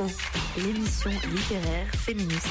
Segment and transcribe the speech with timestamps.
[0.00, 0.06] O
[0.56, 2.48] l'émission littéraire féministe.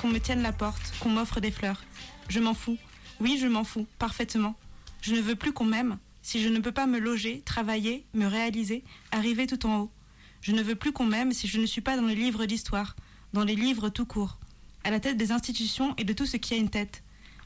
[0.00, 1.82] Qu'on me tienne la porte, qu'on m'offre des fleurs.
[2.28, 2.78] Je m'en fous.
[3.20, 4.56] Oui, je m'en fous, parfaitement.
[5.00, 8.26] Je ne veux plus qu'on m'aime si je ne peux pas me loger, travailler, me
[8.26, 9.90] réaliser, arriver tout en haut.
[10.40, 12.96] Je ne veux plus qu'on m'aime si je ne suis pas dans les livres d'histoire,
[13.32, 14.38] dans les livres tout court,
[14.84, 17.02] à la tête des institutions et de tout ce qui a une tête.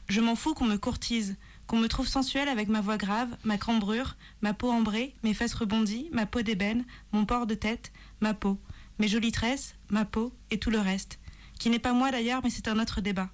[0.07, 1.35] Je m'en fous qu'on me courtise,
[1.67, 5.53] qu'on me trouve sensuelle avec ma voix grave, ma cambrure, ma peau ambrée, mes fesses
[5.53, 8.57] rebondies, ma peau d'ébène, mon port de tête, ma peau,
[8.97, 11.19] mes jolies tresses, ma peau et tout le reste,
[11.59, 13.29] qui n'est pas moi d'ailleurs, mais c'est un autre débat.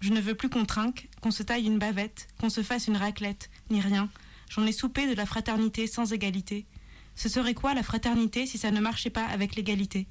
[0.00, 2.96] Je ne veux plus qu'on trinque, qu'on se taille une bavette, qu'on se fasse une
[2.96, 4.10] raclette, ni rien.
[4.50, 6.66] J'en ai soupé de la fraternité sans égalité.
[7.14, 10.06] Ce serait quoi la fraternité si ça ne marchait pas avec l'égalité?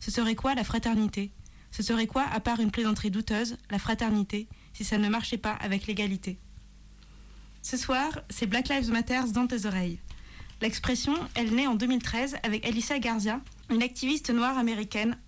[0.00, 1.32] Ce serait quoi la fraternité?
[1.70, 5.52] Ce serait quoi, à part une plaisanterie douteuse, la fraternité, si ça ne marchait pas
[5.52, 6.38] avec l'égalité?
[7.62, 9.98] Ce soir, c'est Black Lives Matter dans tes oreilles.
[10.60, 15.18] L'expression, elle naît en 2013 avec Alicia Garcia, une activiste noire américaine,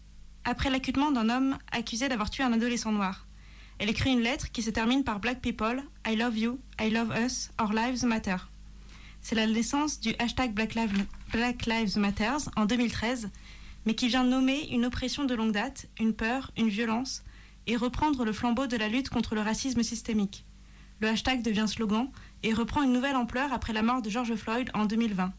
[0.45, 3.27] après l'acquittement d'un homme accusé d'avoir tué un adolescent noir.
[3.79, 7.13] Elle écrit une lettre qui se termine par Black People, I love you, I love
[7.17, 8.37] us, our lives matter.
[9.21, 13.31] C'est la naissance du hashtag Black Lives, Black Lives Matter en 2013,
[13.87, 17.23] mais qui vient nommer une oppression de longue date, une peur, une violence,
[17.67, 20.45] et reprendre le flambeau de la lutte contre le racisme systémique.
[21.01, 22.09] Le hashtag devient slogan
[22.43, 25.33] et reprend une nouvelle ampleur après la mort de George Floyd en 2020.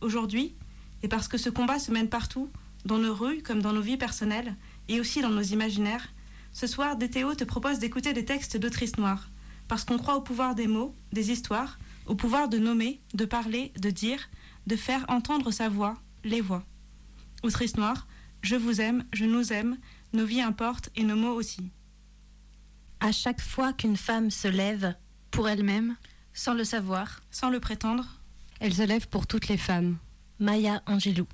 [0.00, 0.54] Aujourd'hui,
[1.02, 2.48] et parce que ce combat se mène partout,
[2.84, 4.56] dans nos rues comme dans nos vies personnelles,
[4.88, 6.08] et aussi dans nos imaginaires,
[6.52, 9.30] ce soir, DTO te propose d'écouter des textes d'autrices noires,
[9.66, 13.72] parce qu'on croit au pouvoir des mots, des histoires, au pouvoir de nommer, de parler,
[13.78, 14.20] de dire,
[14.66, 16.64] de faire entendre sa voix, les voix.
[17.42, 18.06] Autrice noire,
[18.42, 19.78] je vous aime, je nous aime,
[20.12, 21.70] nos vies importent et nos mots aussi.
[23.00, 24.94] À chaque fois qu'une femme se lève
[25.30, 25.96] pour elle-même,
[26.32, 28.20] sans le savoir, Sans le prétendre,
[28.60, 29.98] Elle se lève pour toutes les femmes.
[30.38, 31.26] Maya Angelou.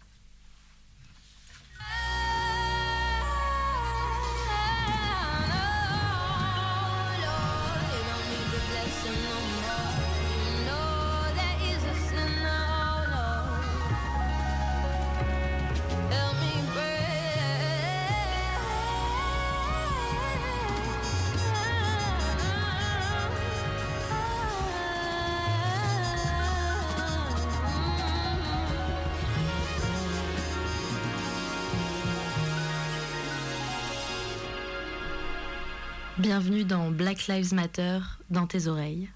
[36.30, 37.98] Bienvenue dans Black Lives Matter
[38.30, 39.08] dans tes oreilles.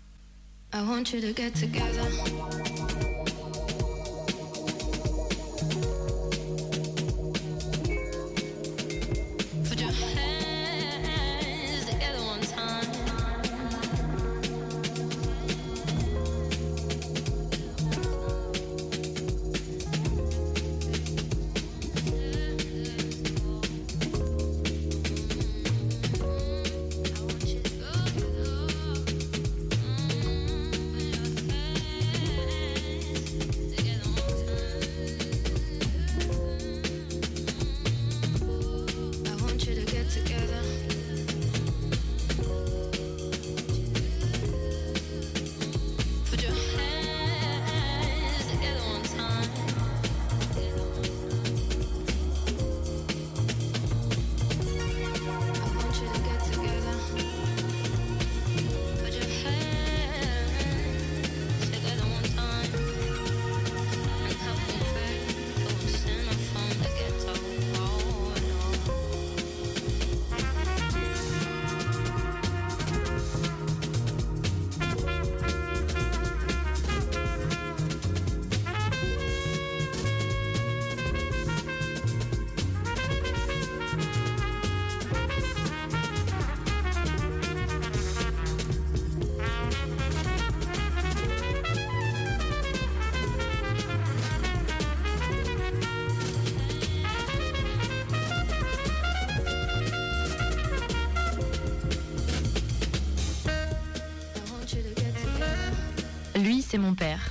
[106.84, 107.31] Mon père,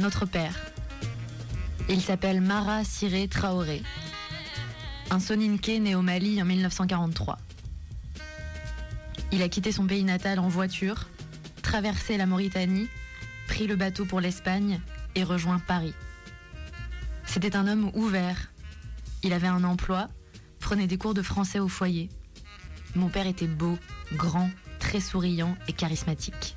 [0.00, 0.56] notre père.
[1.88, 3.80] Il s'appelle Mara Siré Traoré,
[5.10, 7.38] un Soninké né au Mali en 1943.
[9.30, 11.08] Il a quitté son pays natal en voiture,
[11.62, 12.88] traversé la Mauritanie,
[13.46, 14.80] pris le bateau pour l'Espagne
[15.14, 15.94] et rejoint Paris.
[17.24, 18.50] C'était un homme ouvert.
[19.22, 20.08] Il avait un emploi,
[20.58, 22.08] prenait des cours de français au foyer.
[22.96, 23.78] Mon père était beau,
[24.14, 24.50] grand,
[24.80, 26.56] très souriant et charismatique.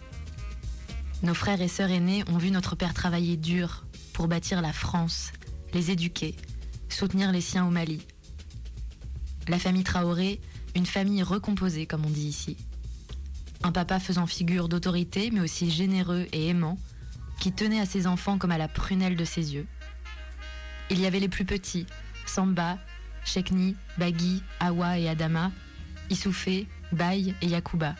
[1.26, 5.32] Nos frères et sœurs aînés ont vu notre père travailler dur pour bâtir la France,
[5.74, 6.36] les éduquer,
[6.88, 8.00] soutenir les siens au Mali.
[9.48, 10.40] La famille Traoré,
[10.76, 12.58] une famille recomposée comme on dit ici.
[13.64, 16.78] Un papa faisant figure d'autorité mais aussi généreux et aimant,
[17.40, 19.66] qui tenait à ses enfants comme à la prunelle de ses yeux.
[20.92, 21.88] Il y avait les plus petits,
[22.28, 22.78] Samba,
[23.24, 25.52] Shekni, Bagui, Awa et Adama,
[26.12, 27.96] Issoufé, Baye et Yakuba.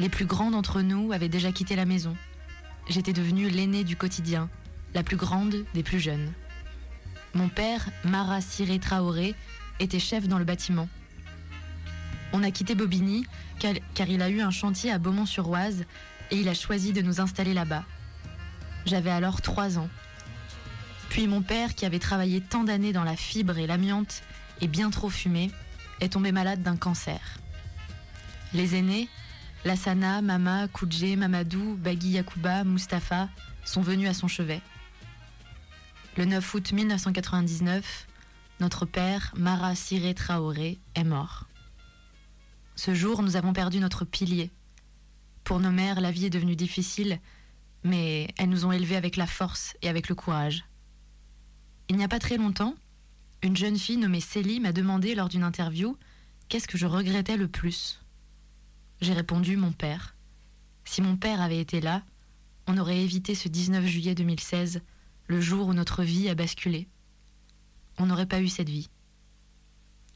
[0.00, 2.16] Les plus grands d'entre nous avaient déjà quitté la maison.
[2.88, 4.50] J'étais devenue l'aînée du quotidien,
[4.92, 6.32] la plus grande des plus jeunes.
[7.34, 9.34] Mon père, Mara Siré Traoré,
[9.80, 10.88] était chef dans le bâtiment.
[12.32, 13.26] On a quitté Bobigny
[13.58, 15.84] car, il a eu un chantier à Beaumont-sur-Oise
[16.30, 17.84] et il a choisi de nous installer là-bas.
[18.86, 19.88] J'avais alors trois ans.
[21.08, 24.22] Puis mon père, qui avait travaillé tant d'années dans la fibre et l'amiante
[24.60, 25.50] et bien trop fumé,
[26.00, 27.38] est tombé malade d'un cancer.
[28.52, 29.08] Les aînés,
[29.64, 33.30] Lassana, Mama, Koudjé, Mamadou, Bagui Yakuba, Mustapha,
[33.64, 34.60] sont venus à son chevet.
[36.18, 38.06] Le 9 août 1999,
[38.60, 41.48] notre père, Mara Siré Traoré, est mort.
[42.76, 44.50] Ce jour, nous avons perdu notre pilier.
[45.44, 47.18] Pour nos mères, la vie est devenue difficile,
[47.84, 50.64] mais elles nous ont élevés avec la force et avec le courage.
[51.88, 52.74] Il n'y a pas très longtemps,
[53.42, 55.96] une jeune fille nommée Célie m'a demandé lors d'une interview
[56.48, 58.03] qu'est-ce que je regrettais le plus?
[59.00, 60.14] J'ai répondu mon père.
[60.84, 62.02] Si mon père avait été là,
[62.66, 64.82] on aurait évité ce 19 juillet 2016,
[65.26, 66.88] le jour où notre vie a basculé.
[67.98, 68.90] On n'aurait pas eu cette vie.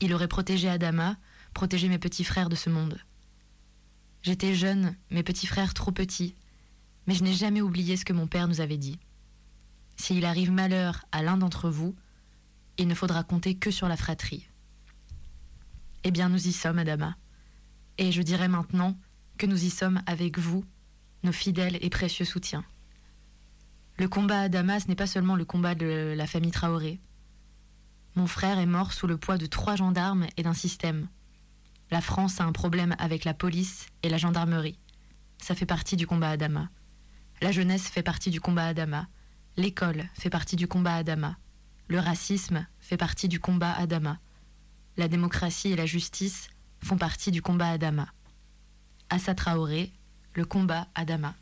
[0.00, 1.16] Il aurait protégé Adama,
[1.54, 2.98] protégé mes petits frères de ce monde.
[4.22, 6.34] J'étais jeune, mes petits frères trop petits,
[7.06, 8.98] mais je n'ai jamais oublié ce que mon père nous avait dit.
[9.96, 11.94] S'il arrive malheur à l'un d'entre vous,
[12.78, 14.48] il ne faudra compter que sur la fratrie.
[16.04, 17.16] Eh bien, nous y sommes, Adama.
[17.98, 18.96] Et je dirais maintenant
[19.36, 20.64] que nous y sommes avec vous,
[21.24, 22.64] nos fidèles et précieux soutiens.
[23.98, 27.00] Le combat à Damas n'est pas seulement le combat de la famille Traoré.
[28.14, 31.08] Mon frère est mort sous le poids de trois gendarmes et d'un système.
[31.90, 34.78] La France a un problème avec la police et la gendarmerie.
[35.42, 36.68] Ça fait partie du combat à Dama.
[37.40, 39.08] La jeunesse fait partie du combat à Dama.
[39.56, 41.36] L'école fait partie du combat à Dama.
[41.88, 44.18] Le racisme fait partie du combat à Dama.
[44.96, 46.48] La démocratie et la justice
[46.82, 48.08] font partie du combat à Dama.
[49.10, 49.90] Assa Traoré,
[50.34, 51.34] le combat à Dama.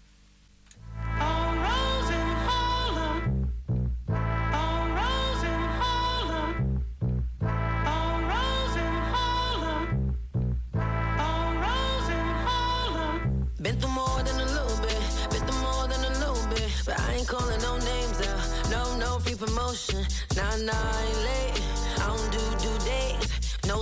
[13.58, 17.00] Been through more than a little bit, been through more than a little bit, but
[17.00, 18.20] I ain't calling no names.
[18.70, 19.06] No, no.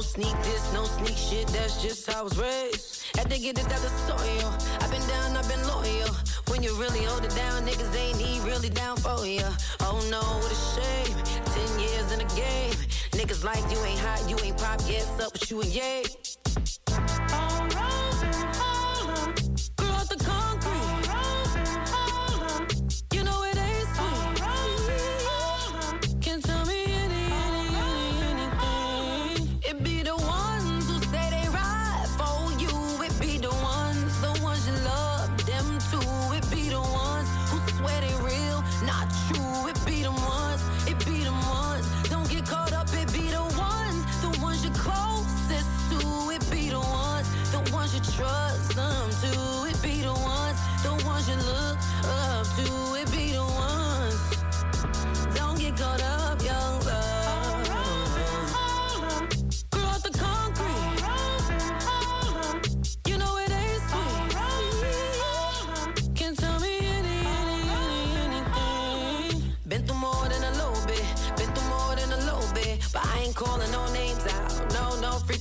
[0.05, 1.47] Sneak this, no sneak shit.
[1.49, 3.03] That's just how I was raised.
[3.17, 4.49] Had to get it out the soil.
[4.81, 6.15] I've been down, I've been loyal.
[6.49, 9.49] When you really hold it down, niggas ain't even really down for ya.
[9.81, 11.17] Oh no, what a shame.
[11.55, 12.79] Ten years in the game.
[13.13, 14.81] Niggas like you ain't hot, you ain't pop.
[14.87, 16.05] Yes, up with you and yay.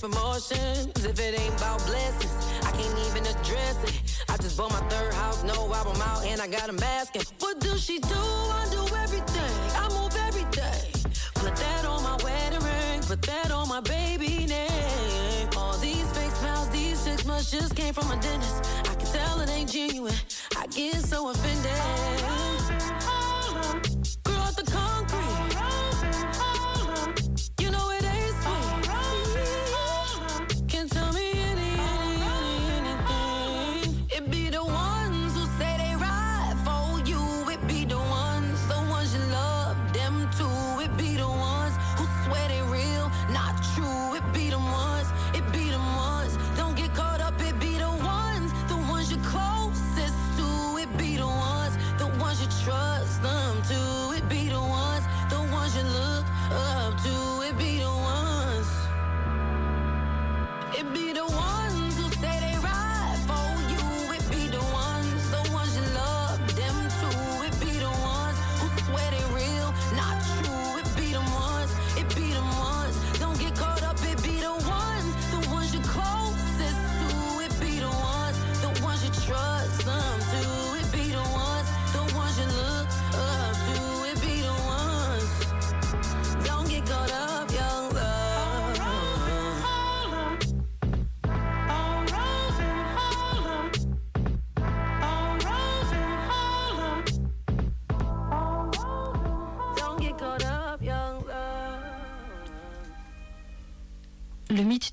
[0.03, 1.05] Promotions.
[1.05, 2.36] If it ain't about blessings,
[2.67, 3.95] I can't even address it.
[4.27, 7.15] I just bought my third house, no album out, and I got a mask.
[7.39, 8.24] What do she do?
[8.60, 9.55] I do everything.
[9.81, 10.91] I move every day.
[11.36, 13.00] Put that on my wedding ring.
[13.03, 15.48] Put that on my baby name.
[15.55, 18.60] All these fake smiles, these six months just came from a dentist.
[18.91, 20.19] I can tell it ain't genuine.
[20.57, 23.23] I get so offended.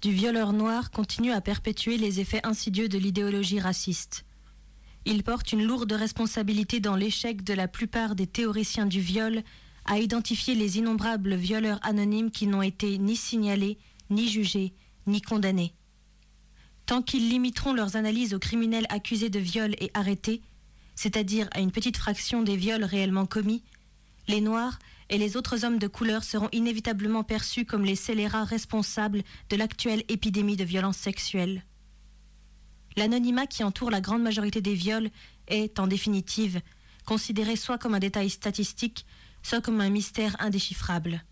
[0.00, 4.24] Du violeur noir continue à perpétuer les effets insidieux de l'idéologie raciste.
[5.04, 9.42] Il porte une lourde responsabilité dans l'échec de la plupart des théoriciens du viol
[9.84, 13.76] à identifier les innombrables violeurs anonymes qui n'ont été ni signalés,
[14.08, 14.72] ni jugés,
[15.06, 15.74] ni condamnés.
[16.86, 20.40] Tant qu'ils limiteront leurs analyses aux criminels accusés de viol et arrêtés,
[20.94, 23.62] c'est-à-dire à une petite fraction des viols réellement commis,
[24.28, 24.78] les Noirs
[25.10, 30.04] et les autres hommes de couleur seront inévitablement perçus comme les scélérats responsables de l'actuelle
[30.08, 31.64] épidémie de violence sexuelle.
[32.96, 35.10] L'anonymat qui entoure la grande majorité des viols
[35.48, 36.60] est, en définitive,
[37.04, 39.04] considéré soit comme un détail statistique,
[39.42, 41.24] soit comme un mystère indéchiffrable.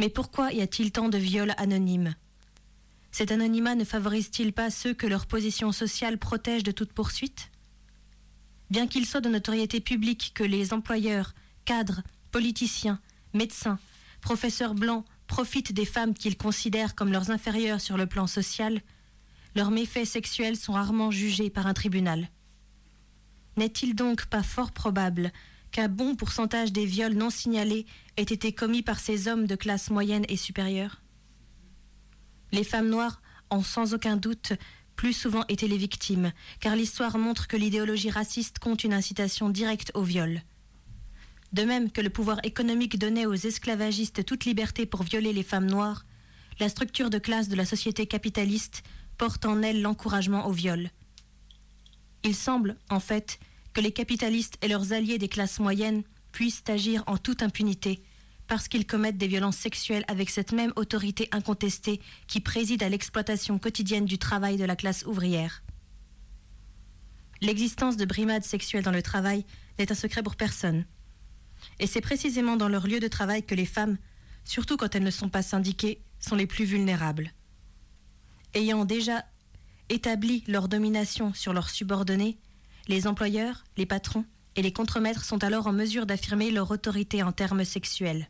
[0.00, 2.14] Mais pourquoi y a-t-il tant de viols anonymes?
[3.12, 7.50] Cet anonymat ne favorise-t-il pas ceux que leur position sociale protège de toute poursuite?
[8.70, 11.32] Bien qu'il soit de notoriété publique que les employeurs,
[11.64, 12.02] cadres,
[12.36, 13.00] politiciens,
[13.32, 13.78] médecins,
[14.20, 18.82] professeurs blancs profitent des femmes qu'ils considèrent comme leurs inférieures sur le plan social,
[19.54, 22.28] leurs méfaits sexuels sont rarement jugés par un tribunal.
[23.56, 25.32] N'est-il donc pas fort probable
[25.70, 27.86] qu'un bon pourcentage des viols non signalés
[28.18, 31.00] ait été commis par ces hommes de classe moyenne et supérieure?
[32.52, 34.52] Les femmes noires ont sans aucun doute
[34.94, 39.90] plus souvent été les victimes, car l'histoire montre que l'idéologie raciste compte une incitation directe
[39.94, 40.42] au viol.
[41.52, 45.66] De même que le pouvoir économique donnait aux esclavagistes toute liberté pour violer les femmes
[45.66, 46.04] noires,
[46.58, 48.82] la structure de classe de la société capitaliste
[49.18, 50.90] porte en elle l'encouragement au viol.
[52.24, 53.38] Il semble, en fait,
[53.72, 58.02] que les capitalistes et leurs alliés des classes moyennes puissent agir en toute impunité,
[58.46, 63.58] parce qu'ils commettent des violences sexuelles avec cette même autorité incontestée qui préside à l'exploitation
[63.58, 65.62] quotidienne du travail de la classe ouvrière.
[67.40, 69.44] L'existence de brimades sexuelles dans le travail
[69.78, 70.84] n'est un secret pour personne.
[71.78, 73.98] Et c'est précisément dans leur lieu de travail que les femmes,
[74.44, 77.32] surtout quand elles ne sont pas syndiquées, sont les plus vulnérables.
[78.54, 79.24] Ayant déjà
[79.88, 82.38] établi leur domination sur leurs subordonnés,
[82.88, 87.32] les employeurs, les patrons et les contremaîtres sont alors en mesure d'affirmer leur autorité en
[87.32, 88.28] termes sexuels.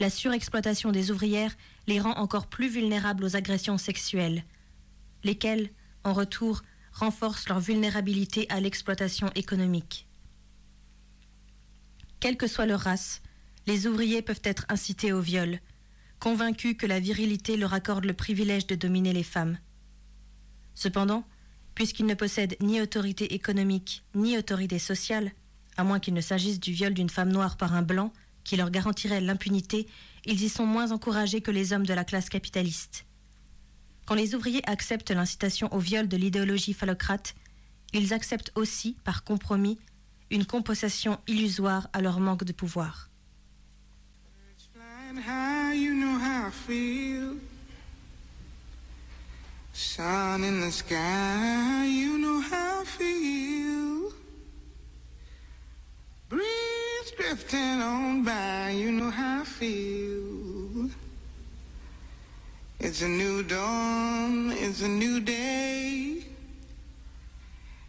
[0.00, 1.54] La surexploitation des ouvrières
[1.86, 4.44] les rend encore plus vulnérables aux agressions sexuelles,
[5.24, 5.70] lesquelles,
[6.04, 10.07] en retour, renforcent leur vulnérabilité à l'exploitation économique.
[12.20, 13.22] Quelle que soit leur race,
[13.66, 15.60] les ouvriers peuvent être incités au viol,
[16.18, 19.58] convaincus que la virilité leur accorde le privilège de dominer les femmes.
[20.74, 21.24] Cependant,
[21.74, 25.32] puisqu'ils ne possèdent ni autorité économique ni autorité sociale,
[25.76, 28.70] à moins qu'il ne s'agisse du viol d'une femme noire par un blanc qui leur
[28.70, 29.86] garantirait l'impunité,
[30.24, 33.04] ils y sont moins encouragés que les hommes de la classe capitaliste.
[34.06, 37.34] Quand les ouvriers acceptent l'incitation au viol de l'idéologie phallocrate,
[37.92, 39.78] ils acceptent aussi, par compromis,
[40.30, 43.08] une compensation illusoire à leur manque de pouvoir.
[49.78, 54.12] Sun in the sky, you know how I feel.
[56.28, 60.90] Breeze drifting on by, you know how I feel.
[62.80, 66.07] It's a new dawn, it's a new day.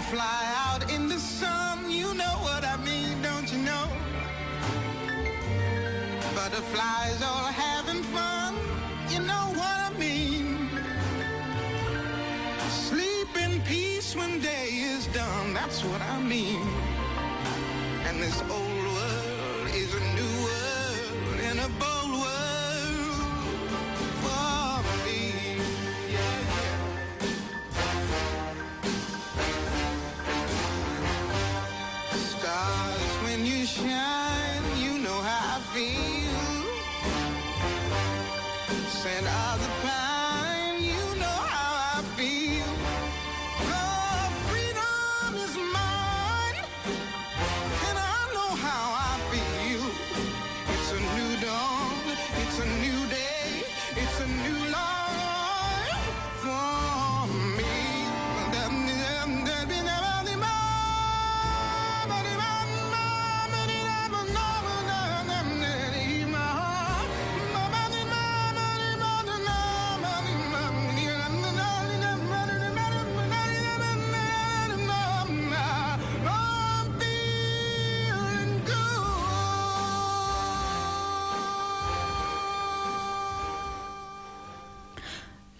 [0.00, 0.45] fly.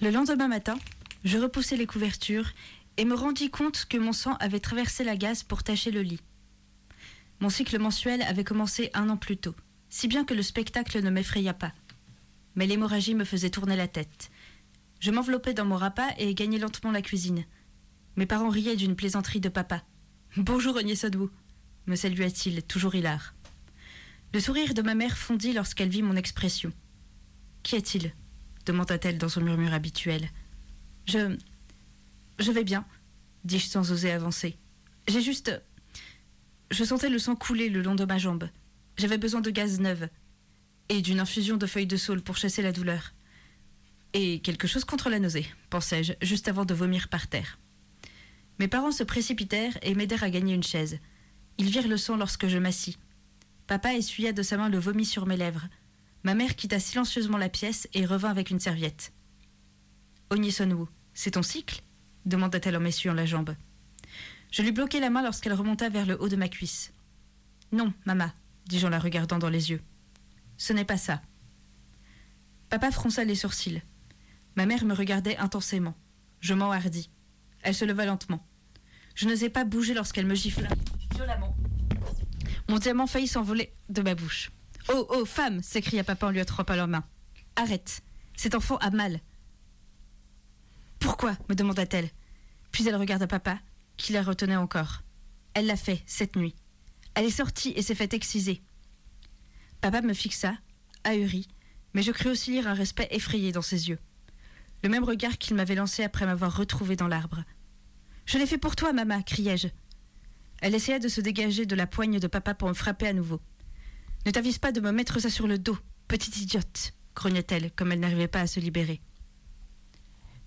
[0.06, 0.78] Le lendemain matin,
[1.24, 2.52] je repoussai les couvertures
[2.96, 6.20] et me rendis compte que mon sang avait traversé la gaze pour tacher le lit.
[7.40, 9.56] Mon cycle mensuel avait commencé un an plus tôt,
[9.88, 11.72] si bien que le spectacle ne m'effraya pas.
[12.54, 14.30] Mais l'hémorragie me faisait tourner la tête.
[15.00, 17.44] Je m'enveloppai dans mon repas et gagnai lentement la cuisine.
[18.14, 19.82] Mes parents riaient d'une plaisanterie de papa.
[20.36, 21.30] Bonjour Ognier Sodou,
[21.88, 23.34] me salua-t-il, toujours hilar.
[24.32, 26.72] Le sourire de ma mère fondit lorsqu'elle vit mon expression.
[27.64, 28.14] Qu'y a-t-il
[28.66, 30.28] demanda-t-elle dans son murmure habituel.
[31.06, 31.36] Je.
[32.38, 32.84] Je vais bien,
[33.44, 34.58] dis-je sans oser avancer.
[35.08, 35.50] J'ai juste.
[36.70, 38.50] Je sentais le sang couler le long de ma jambe.
[38.98, 40.08] J'avais besoin de gaz neuve
[40.88, 43.14] et d'une infusion de feuilles de saule pour chasser la douleur.
[44.12, 47.58] Et quelque chose contre la nausée, pensai-je, juste avant de vomir par terre.
[48.58, 50.98] Mes parents se précipitèrent et m'aidèrent à gagner une chaise.
[51.58, 52.98] Ils virent le sang lorsque je m'assis.
[53.66, 55.68] Papa essuya de sa main le vomi sur mes lèvres.
[56.26, 59.12] Ma mère quitta silencieusement la pièce et revint avec une serviette.
[60.30, 61.82] Onye-Sonwu, c'est ton cycle?
[62.24, 63.54] demanda-t-elle en m'essuyant la jambe.
[64.50, 66.92] Je lui bloquai la main lorsqu'elle remonta vers le haut de ma cuisse.
[67.70, 68.32] Non, maman,
[68.64, 69.80] dis-je en la regardant dans les yeux.
[70.56, 71.22] Ce n'est pas ça.
[72.70, 73.82] Papa fronça les sourcils.
[74.56, 75.94] Ma mère me regardait intensément.
[76.40, 77.08] Je m'enhardis.
[77.62, 78.44] Elle se leva lentement.
[79.14, 80.70] Je n'osais pas bouger lorsqu'elle me gifla
[81.14, 81.56] violemment.
[82.68, 84.50] Mon diamant faillit s'envoler de ma bouche.
[84.88, 87.04] Oh, oh, femme s'écria papa en lui attrapant la main.
[87.56, 88.02] Arrête,
[88.36, 89.20] cet enfant a mal.
[91.00, 92.10] Pourquoi me demanda-t-elle.
[92.70, 93.58] Puis elle regarda papa,
[93.96, 95.02] qui la retenait encore.
[95.54, 96.54] Elle l'a fait, cette nuit.
[97.14, 98.62] Elle est sortie et s'est fait exciser.
[99.80, 100.54] Papa me fixa,
[101.04, 101.48] ahuri,
[101.94, 103.98] mais je crus aussi lire un respect effrayé dans ses yeux.
[104.82, 107.42] Le même regard qu'il m'avait lancé après m'avoir retrouvé dans l'arbre.
[108.26, 109.68] Je l'ai fait pour toi, maman, criai-je.
[110.60, 113.40] Elle essaya de se dégager de la poigne de papa pour me frapper à nouveau.
[114.26, 118.00] Ne t'avise pas de me mettre ça sur le dos, petite idiote, grognait-elle, comme elle
[118.00, 119.00] n'arrivait pas à se libérer.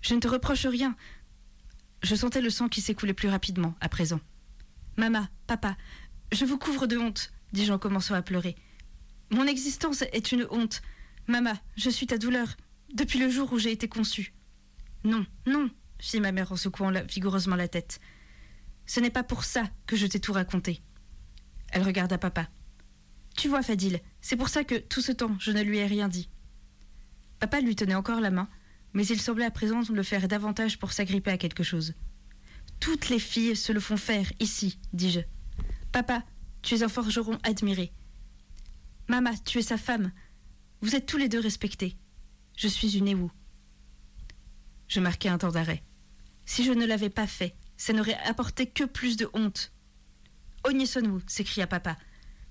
[0.02, 0.94] Je ne te reproche rien.
[2.02, 4.20] Je sentais le sang qui s'écoulait plus rapidement, à présent.
[4.98, 5.78] Maman, papa,
[6.30, 8.54] je vous couvre de honte, dis-je en commençant à pleurer.
[9.30, 10.82] Mon existence est une honte.
[11.26, 12.48] Maman, je suis ta douleur,
[12.92, 14.34] depuis le jour où j'ai été conçue.
[15.04, 17.98] Non, non, fit ma mère en secouant vigoureusement la tête.
[18.84, 20.82] Ce n'est pas pour ça que je t'ai tout raconté.
[21.72, 22.50] Elle regarda papa.
[23.40, 26.08] Tu vois, Fadil, c'est pour ça que tout ce temps je ne lui ai rien
[26.08, 26.28] dit.
[27.38, 28.50] Papa lui tenait encore la main,
[28.92, 31.94] mais il semblait à présent le faire davantage pour s'agripper à quelque chose.
[32.80, 35.20] Toutes les filles se le font faire ici, dis-je.
[35.90, 36.22] Papa,
[36.60, 37.94] tu es un forgeron admiré.
[39.08, 40.12] Maman, tu es sa femme.
[40.82, 41.96] Vous êtes tous les deux respectés.
[42.58, 43.32] Je suis une éwou.
[44.86, 45.82] Je marquai un temps d'arrêt.
[46.44, 49.72] Si je ne l'avais pas fait, ça n'aurait apporté que plus de honte.
[50.64, 51.96] Ognisonwu, s'écria papa.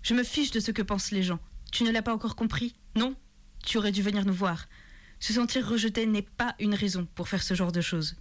[0.02, 1.40] Je me fiche de ce que pensent les gens.
[1.72, 3.16] Tu ne l'as pas encore compris Non?
[3.66, 4.68] Tu aurais dû venir nous voir.
[5.20, 8.16] Se sentir rejeté n'est pas une raison pour faire ce genre de choses.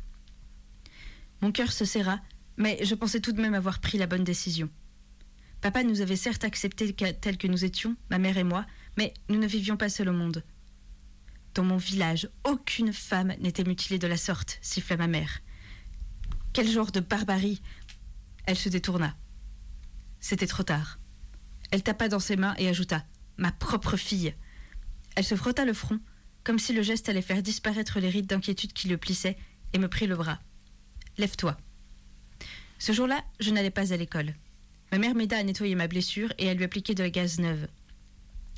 [1.40, 2.20] Mon cœur se serra,
[2.56, 4.68] mais je pensais tout de même avoir pris la bonne décision.
[5.60, 9.38] Papa nous avait certes acceptés tels que nous étions, ma mère et moi, mais nous
[9.38, 10.44] ne vivions pas seuls au monde.
[11.54, 15.40] Dans mon village, aucune femme n'était mutilée de la sorte, siffla ma mère.
[16.52, 17.62] Quel genre de barbarie
[18.46, 19.16] Elle se détourna.
[20.20, 20.97] C'était trop tard.
[21.70, 23.04] Elle tapa dans ses mains et ajouta
[23.36, 24.34] Ma propre fille
[25.16, 26.00] Elle se frotta le front,
[26.44, 29.36] comme si le geste allait faire disparaître les rides d'inquiétude qui le plissaient,
[29.72, 30.40] et me prit le bras.
[31.18, 31.56] Lève-toi.
[32.78, 34.34] Ce jour-là, je n'allais pas à l'école.
[34.92, 37.68] Ma mère m'aida à nettoyer ma blessure et à lui appliquer de la gaze neuve.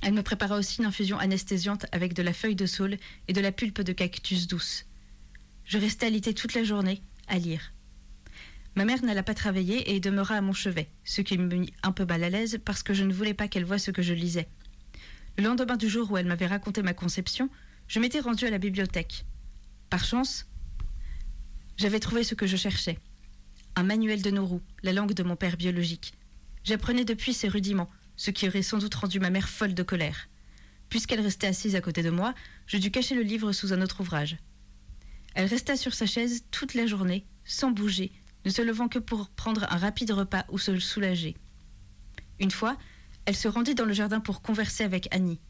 [0.03, 2.97] Elle me prépara aussi une infusion anesthésiante avec de la feuille de saule
[3.29, 4.87] et de la pulpe de cactus douce.
[5.65, 7.73] Je restai alité toute la journée, à lire.
[8.77, 11.93] Ma mère n'alla pas travailler et demeura à mon chevet, ce qui me mit un
[11.93, 14.15] peu mal à l'aise parce que je ne voulais pas qu'elle voie ce que je
[14.15, 14.49] lisais.
[15.37, 17.49] Le lendemain du jour où elle m'avait raconté ma conception,
[17.89, 19.25] je m'étais rendue à la bibliothèque.
[19.89, 20.47] Par chance,
[21.77, 22.99] j'avais trouvé ce que je cherchais.
[23.75, 26.13] Un manuel de Nauru, la langue de mon père biologique.
[26.63, 30.29] J'apprenais depuis ses rudiments, ce qui aurait sans doute rendu ma mère folle de colère.
[30.91, 32.35] Puisqu'elle restait assise à côté de moi,
[32.67, 34.37] je dus cacher le livre sous un autre ouvrage.
[35.35, 38.13] Elle resta sur sa chaise toute la journée, sans bouger,
[38.45, 41.37] ne se levant que pour prendre un rapide repas ou se soulager.
[42.39, 42.77] Une fois,
[43.27, 45.41] elle se rendit dans le jardin pour converser avec Annie.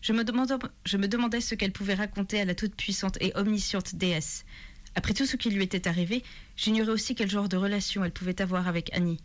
[0.00, 4.44] Je me, demandais, ce qu'elle pouvait raconter à la toute-puissante et omnisciente déesse.
[4.96, 6.22] Après tout ce qui lui était arrivé,
[6.56, 9.20] j'ignorais aussi quel genre de relation elle pouvait avoir avec Annie.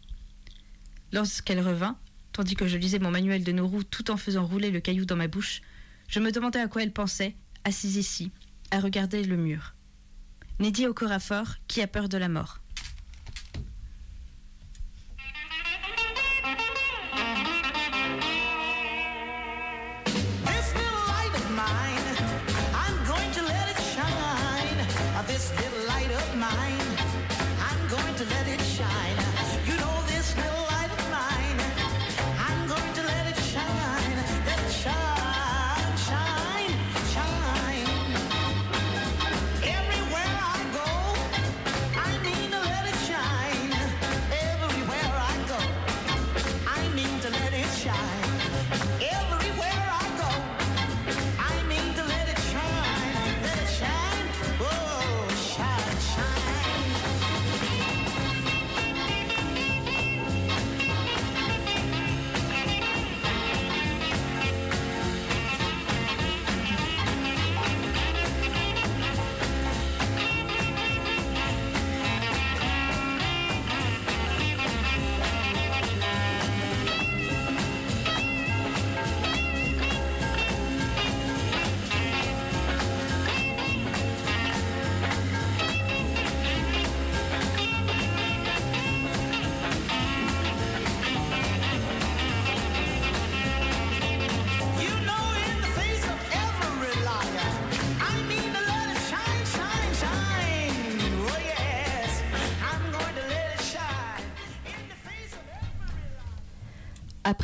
[1.12, 1.98] Lorsqu'elle revint,
[2.32, 5.16] tandis que je lisais mon manuel de Nauru tout en faisant rouler le caillou dans
[5.16, 5.62] ma bouche,
[6.08, 7.36] je me demandais à quoi elle pensait,
[7.66, 8.32] assise ici,
[8.72, 9.76] à regarder le mur.
[10.60, 12.60] Neddy au fort, qui a peur de la mort.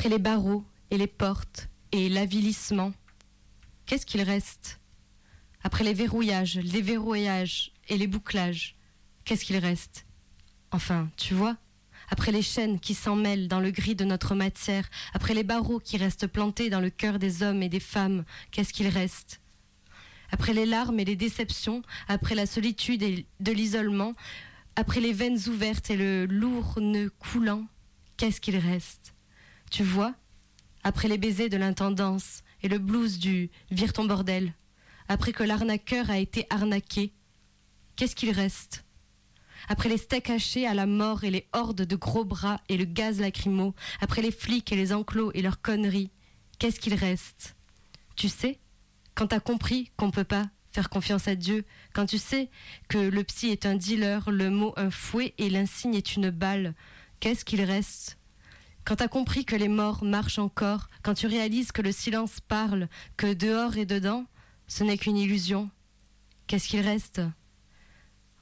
[0.05, 2.93] Après les barreaux et les portes et l'avilissement,
[3.87, 4.79] qu'est-ce qu'il reste?
[5.63, 8.75] Après les verrouillages, les verrouillages et les bouclages,
[9.23, 10.05] qu'est-ce qu'il reste?
[10.69, 11.57] Enfin, tu vois
[12.07, 15.79] après les chaînes qui s'en mêlent dans le gris de notre matière, après les barreaux
[15.79, 19.41] qui restent plantés dans le cœur des hommes et des femmes, qu'est-ce qu'il reste?
[20.29, 24.13] Après les larmes et les déceptions, après la solitude et de l'isolement,
[24.75, 27.65] après les veines ouvertes et le lourd nœud coulant,
[28.17, 29.14] qu'est-ce qu'il reste?
[29.75, 30.15] Tu vois
[30.83, 34.53] Après les baisers de l'intendance et le blues du vire ton bordel,
[35.09, 37.11] après que l'arnaqueur a été arnaqué,
[37.97, 38.85] qu'est-ce qu'il reste?
[39.67, 42.85] Après les steaks hachés à la mort et les hordes de gros bras et le
[42.85, 46.09] gaz lacrymo, après les flics et les enclos et leurs conneries,
[46.57, 47.57] qu'est-ce qu'il reste?
[48.15, 48.61] Tu sais,
[49.13, 52.49] quand t'as compris qu'on peut pas faire confiance à Dieu, quand tu sais
[52.87, 56.75] que le psy est un dealer, le mot un fouet et l'insigne est une balle,
[57.19, 58.17] qu'est-ce qu'il reste?
[58.85, 62.87] Quand t'as compris que les morts marchent encore, quand tu réalises que le silence parle,
[63.17, 64.25] que dehors et dedans,
[64.67, 65.71] ce n'est qu'une illusion,
[66.45, 67.21] qu'est-ce qu'il reste?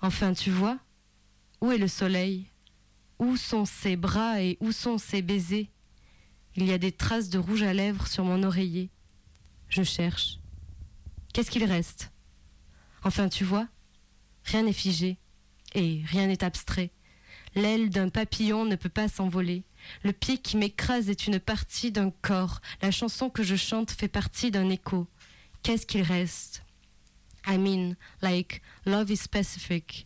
[0.02, 0.78] Enfin, tu vois?
[1.62, 2.50] Où est le soleil?
[3.20, 5.70] Où sont ses bras et où sont ses baisers?
[6.56, 8.90] Il y a des traces de rouge à lèvres sur mon oreiller.
[9.70, 10.40] Je cherche.
[11.34, 12.12] Qu'est-ce qu'il reste?
[13.04, 13.68] Enfin, tu vois,
[14.44, 15.18] rien n'est figé
[15.74, 16.92] et rien n'est abstrait.
[17.56, 19.64] L'aile d'un papillon ne peut pas s'envoler.
[20.04, 22.62] Le pied qui m'écrase est une partie d'un corps.
[22.82, 25.08] La chanson que je chante fait partie d'un écho.
[25.62, 26.64] Qu'est-ce qu'il reste?
[27.46, 30.06] I mean, like, love is specific.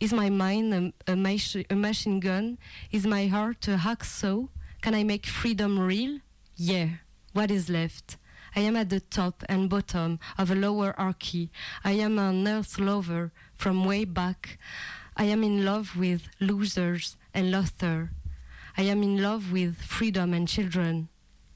[0.00, 2.56] Is my mind a, a, mach- a machine gun?
[2.92, 4.48] Is my heart a hacksaw?
[4.82, 6.20] Can I make freedom real?
[6.56, 6.88] Yeah.
[7.32, 8.16] What is left?
[8.54, 11.50] I am at the top and bottom of a lower hierarchy.
[11.84, 14.58] I am an earth lover from way back.
[15.16, 18.10] I am in love with losers and Lothar.
[18.78, 21.08] I am in love with freedom and children.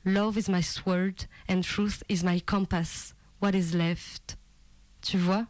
[0.07, 3.13] Love is my sword and truth is my compass.
[3.41, 4.39] What is left?
[5.03, 5.47] Tu vois?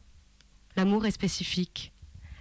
[0.74, 1.92] L'amour est spécifique.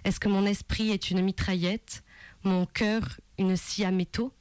[0.04, 2.02] Est-ce que mon esprit est une mitraillette,
[2.42, 4.32] mon cœur une scie à métaux?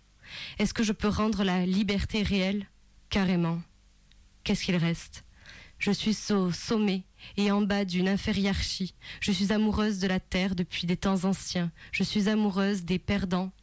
[0.58, 2.66] Est-ce que je peux rendre la liberté réelle?
[3.12, 3.62] Carrément.
[4.44, 5.24] Qu'est-ce qu'il reste?
[5.78, 7.04] Je suis au sommet
[7.38, 8.96] et en bas d'une infériarchie.
[9.22, 11.72] Je suis amoureuse de la terre depuis des temps anciens.
[11.92, 13.54] Je suis amoureuse des perdantes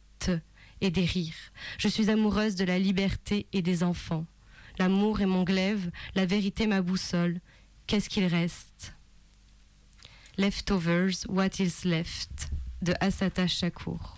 [0.81, 1.51] et des rires.
[1.77, 4.25] Je suis amoureuse de la liberté et des enfants.
[4.79, 7.39] L'amour est mon glaive, la vérité ma boussole.
[7.87, 8.93] Qu'est-ce qu'il reste?
[10.37, 12.49] Leftovers, What is Left?
[12.81, 14.17] De Asata Shakur.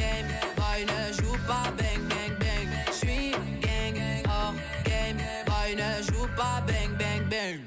[1.47, 2.69] Pas bang bang bang.
[2.91, 4.53] J'suis gang hors
[4.85, 5.21] game.
[5.45, 7.59] Boy ne joue pas bang bang bang.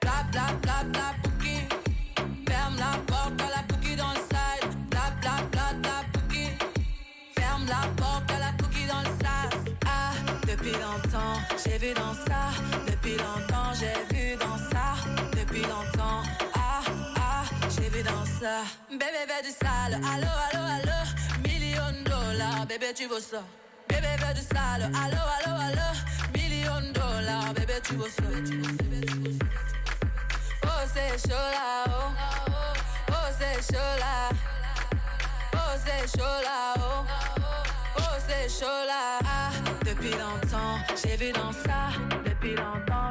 [0.00, 0.80] Bla bla bla.
[2.48, 4.70] Ferme la porte à la pouki dans le side.
[4.90, 5.34] Bla bla.
[7.36, 9.54] Ferme la porte à la pouki dans le sas.
[9.86, 10.12] Ah,
[10.46, 12.50] depuis longtemps, j'ai vu dans ça.
[12.86, 14.86] Depuis longtemps, j'ai vu dans ça.
[15.32, 16.22] Depuis longtemps,
[16.54, 16.82] ah,
[17.16, 18.64] ah, j'ai vu dans ça.
[18.90, 20.00] Bébé, fais du sale.
[20.00, 20.69] Million dollars,
[22.70, 23.42] bébé, tu veux ça.
[23.88, 24.84] Bébé, fais du sale.
[24.94, 25.88] Allo, allo, allo.
[26.32, 28.22] Million dollars, bébé, tu veux ça.
[30.64, 32.12] Oh, c'est chaud là, oh.
[33.08, 34.28] Oh, c'est chaud là.
[35.52, 37.04] Oh, c'est chaud là, oh.
[37.98, 39.18] Oh, c'est chaud là.
[39.84, 41.90] Depuis longtemps, j'ai vu dans ça.
[42.24, 43.09] Depuis longtemps,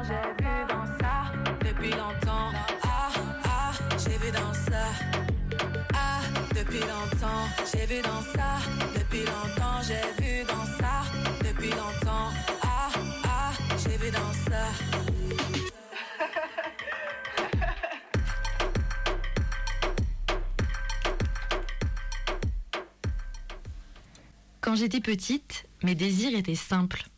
[24.70, 27.08] Quand j'étais petite, mes désirs étaient simples.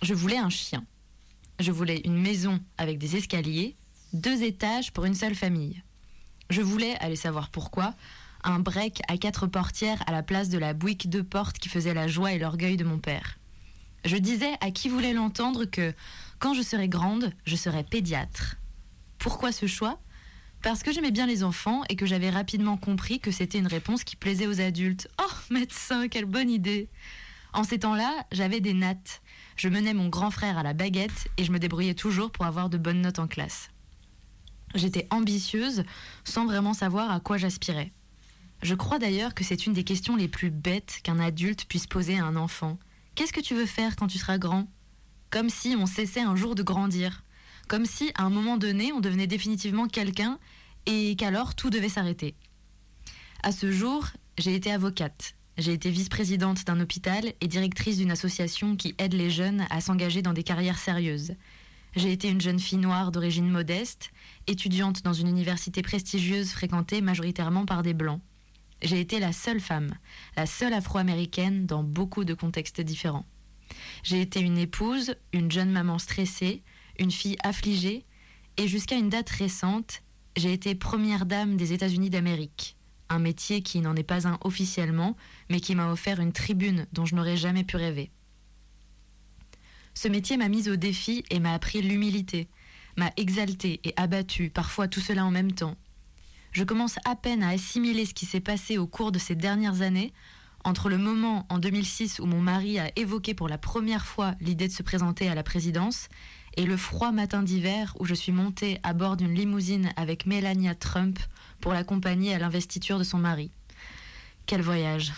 [0.00, 0.82] Je voulais un chien.
[1.60, 3.76] Je voulais une maison avec des escaliers,
[4.14, 5.82] deux étages pour une seule famille.
[6.48, 7.92] Je voulais, allez savoir pourquoi,
[8.44, 11.92] un break à quatre portières à la place de la bouique de porte qui faisait
[11.92, 13.36] la joie et l'orgueil de mon père.
[14.06, 15.92] Je disais à qui voulait l'entendre que,
[16.38, 18.56] quand je serai grande, je serai pédiatre.
[19.18, 20.00] Pourquoi ce choix?
[20.66, 24.02] Parce que j'aimais bien les enfants et que j'avais rapidement compris que c'était une réponse
[24.02, 25.06] qui plaisait aux adultes.
[25.22, 26.88] Oh, médecin, quelle bonne idée
[27.52, 29.22] En ces temps-là, j'avais des nattes.
[29.54, 32.68] Je menais mon grand frère à la baguette et je me débrouillais toujours pour avoir
[32.68, 33.70] de bonnes notes en classe.
[34.74, 35.84] J'étais ambitieuse
[36.24, 37.92] sans vraiment savoir à quoi j'aspirais.
[38.60, 42.18] Je crois d'ailleurs que c'est une des questions les plus bêtes qu'un adulte puisse poser
[42.18, 42.76] à un enfant.
[43.14, 44.66] Qu'est-ce que tu veux faire quand tu seras grand?
[45.30, 47.22] Comme si on cessait un jour de grandir.
[47.68, 50.40] Comme si à un moment donné on devenait définitivement quelqu'un
[50.86, 52.34] et qu'alors tout devait s'arrêter.
[53.42, 55.34] À ce jour, j'ai été avocate.
[55.58, 60.20] J'ai été vice-présidente d'un hôpital et directrice d'une association qui aide les jeunes à s'engager
[60.20, 61.34] dans des carrières sérieuses.
[61.94, 64.10] J'ai été une jeune fille noire d'origine modeste,
[64.46, 68.20] étudiante dans une université prestigieuse fréquentée majoritairement par des blancs.
[68.82, 69.94] J'ai été la seule femme,
[70.36, 73.24] la seule afro-américaine dans beaucoup de contextes différents.
[74.02, 76.62] J'ai été une épouse, une jeune maman stressée,
[76.98, 78.04] une fille affligée,
[78.58, 80.02] et jusqu'à une date récente,
[80.36, 82.76] j'ai été première dame des États-Unis d'Amérique,
[83.08, 85.16] un métier qui n'en est pas un officiellement,
[85.48, 88.10] mais qui m'a offert une tribune dont je n'aurais jamais pu rêver.
[89.94, 92.48] Ce métier m'a mise au défi et m'a appris l'humilité,
[92.96, 95.76] m'a exaltée et abattue, parfois tout cela en même temps.
[96.52, 99.80] Je commence à peine à assimiler ce qui s'est passé au cours de ces dernières
[99.80, 100.12] années,
[100.64, 104.66] entre le moment en 2006 où mon mari a évoqué pour la première fois l'idée
[104.66, 106.08] de se présenter à la présidence
[106.56, 110.74] et le froid matin d'hiver où je suis montée à bord d'une limousine avec Melania
[110.74, 111.18] Trump
[111.60, 113.50] pour l'accompagner à l'investiture de son mari.
[114.46, 115.12] Quel voyage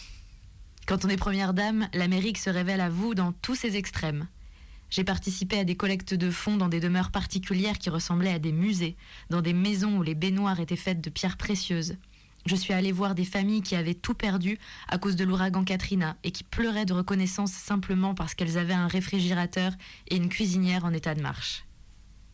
[0.86, 4.26] Quand on est première dame, l'Amérique se révèle à vous dans tous ses extrêmes.
[4.90, 8.52] J'ai participé à des collectes de fonds dans des demeures particulières qui ressemblaient à des
[8.52, 8.96] musées,
[9.28, 11.96] dans des maisons où les baignoires étaient faites de pierres précieuses.
[12.46, 16.16] Je suis allée voir des familles qui avaient tout perdu à cause de l'ouragan Katrina
[16.24, 19.72] et qui pleuraient de reconnaissance simplement parce qu'elles avaient un réfrigérateur
[20.08, 21.64] et une cuisinière en état de marche.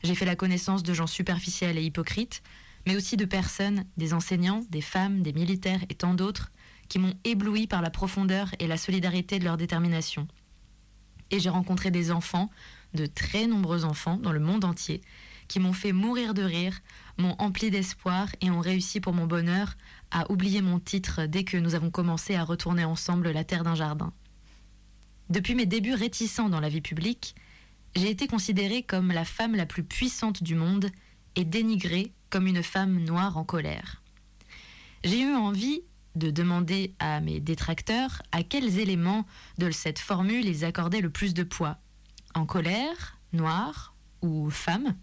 [0.02, 2.42] J'ai fait la connaissance de gens superficiels et hypocrites,
[2.86, 6.52] mais aussi de personnes, des enseignants, des femmes, des militaires et tant d'autres,
[6.88, 10.28] qui m'ont ébloui par la profondeur et la solidarité de leur détermination.
[11.30, 12.50] Et j'ai rencontré des enfants,
[12.92, 15.00] de très nombreux enfants dans le monde entier,
[15.48, 16.78] qui m'ont fait mourir de rire,
[17.18, 19.74] m'ont empli d'espoir et ont réussi pour mon bonheur
[20.10, 23.74] à oublier mon titre dès que nous avons commencé à retourner ensemble la terre d'un
[23.74, 24.12] jardin.
[25.30, 27.34] Depuis mes débuts réticents dans la vie publique,
[27.96, 30.90] j'ai été considérée comme la femme la plus puissante du monde
[31.36, 34.02] et dénigrée comme une femme noire en colère.
[35.04, 35.82] J'ai eu envie
[36.14, 39.26] de demander à mes détracteurs à quels éléments
[39.58, 41.78] de cette formule ils accordaient le plus de poids.
[42.34, 44.94] En colère, noire ou femme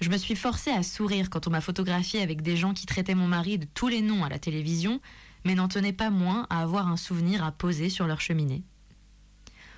[0.00, 3.14] Je me suis forcée à sourire quand on m'a photographiée avec des gens qui traitaient
[3.14, 5.00] mon mari de tous les noms à la télévision,
[5.44, 8.62] mais n'en tenaient pas moins à avoir un souvenir à poser sur leur cheminée.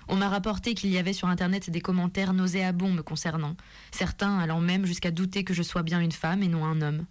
[0.08, 3.56] On m'a rapporté qu'il y avait sur Internet des commentaires nauséabonds me concernant,
[3.92, 7.04] certains allant même jusqu'à douter que je sois bien une femme et non un homme.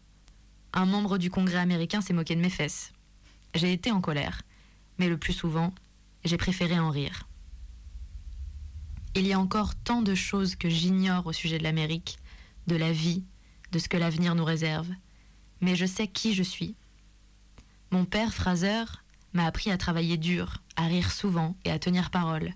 [0.74, 2.92] Un membre du Congrès américain s'est moqué de mes fesses.
[3.56, 4.42] J'ai été en colère,
[4.98, 5.74] mais le plus souvent,
[6.26, 7.28] j'ai préféré en rire.
[9.16, 12.18] Il y a encore tant de choses que j'ignore au sujet de l'Amérique,
[12.68, 13.24] de la vie,
[13.72, 14.90] de ce que l'avenir nous réserve,
[15.62, 16.76] mais je sais qui je suis.
[17.92, 18.84] Mon père, Fraser,
[19.34, 22.54] m'a appris à travailler dur, à rire souvent et à tenir parole.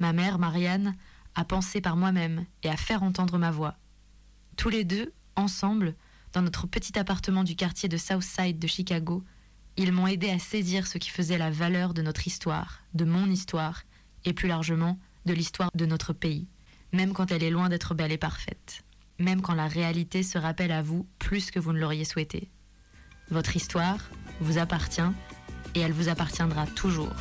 [0.00, 0.96] Ma mère, Marianne,
[1.34, 3.76] à penser par moi-même et à faire entendre ma voix.
[4.56, 5.94] Tous les deux, ensemble,
[6.32, 9.24] dans notre petit appartement du quartier de Southside de Chicago,
[9.76, 13.30] ils m'ont aidé à saisir ce qui faisait la valeur de notre histoire, de mon
[13.30, 13.82] histoire,
[14.24, 16.46] et plus largement de l'histoire de notre pays,
[16.92, 18.84] même quand elle est loin d'être belle et parfaite,
[19.22, 22.50] même quand la réalité se rappelle à vous plus que vous ne l'auriez souhaité.
[23.30, 25.00] Votre histoire vous appartient
[25.74, 27.14] et elle vous appartiendra toujours.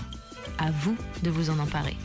[0.57, 1.95] À vous de vous en emparer.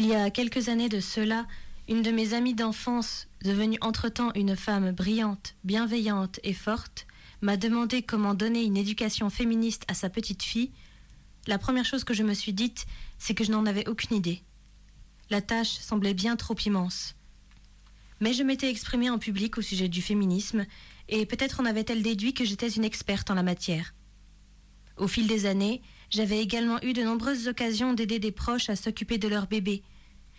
[0.00, 1.46] Lorsqu'il y a quelques années de cela,
[1.86, 7.06] une de mes amies d'enfance, devenue entre-temps une femme brillante, bienveillante et forte,
[7.42, 10.72] m'a demandé comment donner une éducation féministe à sa petite fille,
[11.46, 12.86] la première chose que je me suis dite,
[13.18, 14.42] c'est que je n'en avais aucune idée.
[15.28, 17.14] La tâche semblait bien trop immense.
[18.20, 20.64] Mais je m'étais exprimée en public au sujet du féminisme,
[21.10, 23.92] et peut-être en avait-elle déduit que j'étais une experte en la matière.
[24.96, 29.18] Au fil des années, j'avais également eu de nombreuses occasions d'aider des proches à s'occuper
[29.18, 29.82] de leur bébé.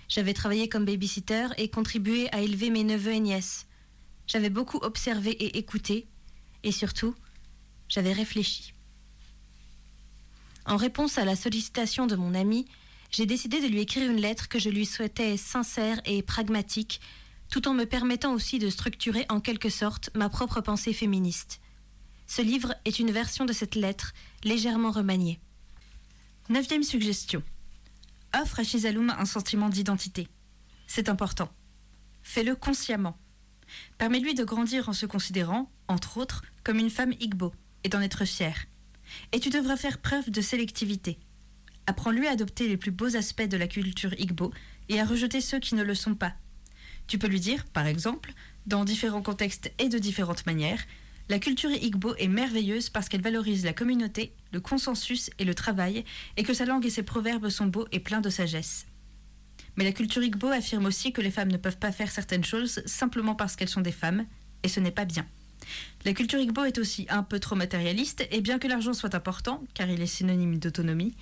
[0.10, 3.68] J'avais travaillé comme babysitter et contribué à élever mes neveux et nièces.
[4.28, 6.08] J'avais beaucoup observé et écouté,
[6.64, 7.16] et surtout,
[7.88, 8.74] j'avais réfléchi.
[10.66, 12.68] En réponse à la sollicitation de mon ami,
[13.10, 17.02] j'ai décidé de lui écrire une lettre que je lui souhaitais sincère et pragmatique,
[17.50, 21.62] tout en me permettant aussi de structurer en quelque sorte ma propre pensée féministe.
[22.28, 24.14] Ce livre est une version de cette lettre,
[24.44, 25.40] légèrement remaniée.
[26.52, 27.44] Neuvième suggestion.
[28.36, 30.28] Offre à Shizaloum un sentiment d'identité.
[30.86, 31.50] C'est important.
[32.24, 33.18] Fais-le consciemment.
[33.98, 37.54] Permets-lui de grandir en se considérant, entre autres, comme une femme Igbo
[37.86, 38.66] et d'en être fière.
[39.32, 41.20] Et tu devras faire preuve de sélectivité.
[41.88, 44.52] Apprends-lui à adopter les plus beaux aspects de la culture Igbo
[44.90, 46.34] et à rejeter ceux qui ne le sont pas.
[47.08, 48.34] Tu peux lui dire, par exemple,
[48.66, 50.84] dans différents contextes et de différentes manières,
[51.30, 56.04] la culture Igbo est merveilleuse parce qu'elle valorise la communauté, le consensus et le travail,
[56.38, 58.86] et que sa langue et ses proverbes sont beaux et pleins de sagesse.
[59.78, 62.82] Mais la culture Igbo affirme aussi que les femmes ne peuvent pas faire certaines choses
[62.86, 64.26] simplement parce qu'elles sont des femmes,
[64.64, 65.26] et ce n'est pas bien.
[66.06, 69.64] La culture Igbo est aussi un peu trop matérialiste, et bien que l'argent soit important,
[69.74, 71.16] car il est synonyme d'autonomie,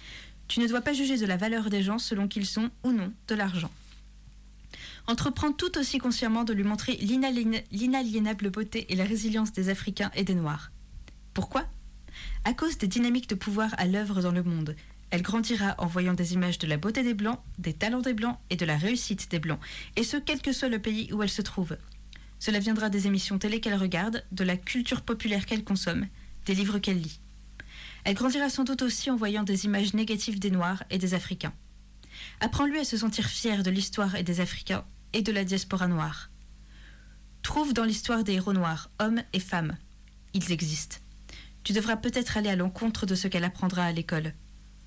[0.47, 3.13] tu ne dois pas juger de la valeur des gens selon qu'ils sont ou non
[3.27, 3.71] de l'argent.
[5.09, 10.11] Entreprends tout aussi consciemment de lui montrer l'inaliéna- l'inaliénable beauté et la résilience des Africains
[10.13, 10.71] et des Noirs.
[11.33, 11.65] Pourquoi?
[12.43, 14.75] À cause des dynamiques de pouvoir à l'œuvre dans le monde.
[15.09, 18.37] Elle grandira en voyant des images de la beauté des Blancs, des talents des Blancs
[18.51, 19.59] et de la réussite des Blancs,
[19.95, 21.75] et ce quel que soit le pays où elle se trouve.
[22.37, 26.05] Cela viendra des émissions télé qu'elle regarde, de la culture populaire qu'elle consomme,
[26.45, 27.19] des livres qu'elle lit.
[28.03, 31.53] Elle grandira sans doute aussi en voyant des images négatives des Noirs et des Africains.
[32.41, 36.29] Apprends-lui à se sentir fier de l'histoire et des Africains et de la diaspora noire.
[37.41, 39.77] Trouve dans l'histoire des héros noirs, hommes et femmes.
[40.33, 40.97] Ils existent.
[41.63, 44.33] Tu devras peut-être aller à l'encontre de ce qu'elle apprendra à l'école.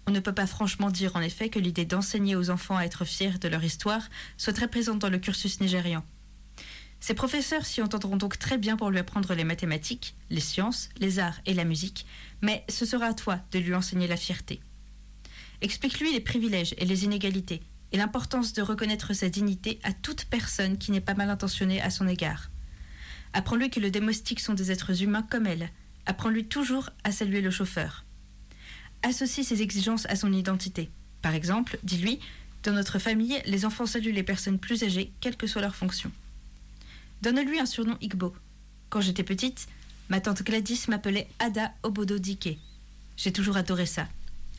[0.07, 3.05] On ne peut pas franchement dire en effet que l'idée d'enseigner aux enfants à être
[3.05, 6.05] fiers de leur histoire soit très présente dans le cursus nigérian.
[7.01, 11.19] Ses professeurs s'y entendront donc très bien pour lui apprendre les mathématiques, les sciences, les
[11.19, 12.07] arts et la musique,
[12.43, 14.61] mais ce sera à toi de lui enseigner la fierté.
[15.63, 17.63] Explique-lui les privilèges et les inégalités,
[17.93, 21.91] et l'importance de reconnaître sa dignité à toute personne qui n'est pas mal intentionnée à
[21.91, 22.51] son égard.
[23.35, 25.71] Apprends-lui que les domestiques sont des êtres humains comme elle.
[26.07, 28.05] Apprends-lui toujours à saluer le chauffeur.
[29.03, 30.91] Associe ses exigences à son identité.
[31.23, 32.19] Par exemple, dis-lui
[32.63, 36.11] Dans notre famille, les enfants saluent les personnes plus âgées, quelle que soit leur fonction.
[37.23, 38.35] Donne-lui un surnom Igbo.
[38.91, 39.69] Quand j'étais petite,
[40.09, 42.59] ma tante Gladys m'appelait Ada Obodo Dike.
[43.17, 44.09] J'ai toujours adoré ça.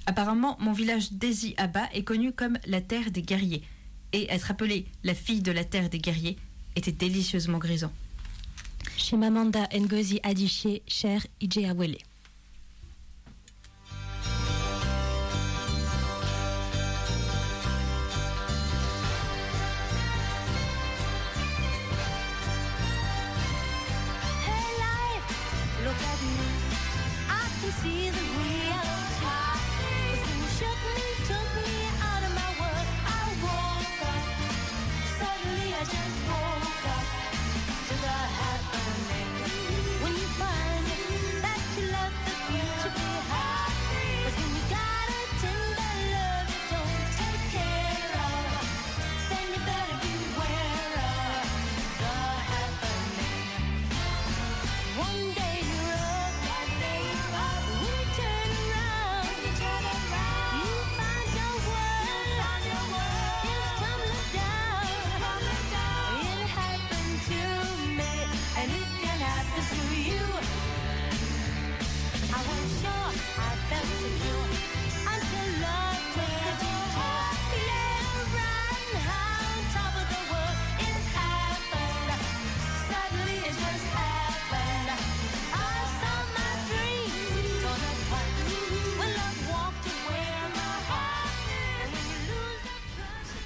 [0.05, 3.63] Apparemment, mon village d'Ezi Aba est connu comme la terre des guerriers,
[4.11, 6.37] et être appelée la fille de la terre des guerriers
[6.75, 7.91] était délicieusement grisant.
[8.97, 11.25] Shimamanda Ngozi Adichie, cher.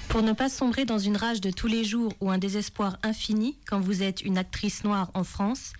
[0.08, 3.58] Pour ne pas sombrer dans une rage de tous les jours ou un désespoir infini
[3.66, 5.72] quand vous êtes une actrice noire en France,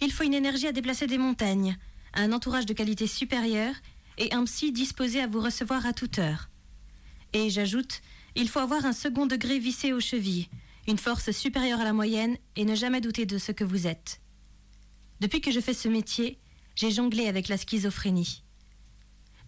[0.00, 1.78] Il faut une énergie à déplacer des montagnes,
[2.12, 3.74] un entourage de qualité supérieure
[4.18, 6.50] et un psy disposé à vous recevoir à toute heure.
[7.32, 8.02] Et j'ajoute,
[8.34, 10.48] il faut avoir un second degré vissé aux chevilles,
[10.86, 14.20] une force supérieure à la moyenne et ne jamais douter de ce que vous êtes.
[15.20, 16.38] Depuis que je fais ce métier,
[16.74, 18.42] j'ai jonglé avec la schizophrénie.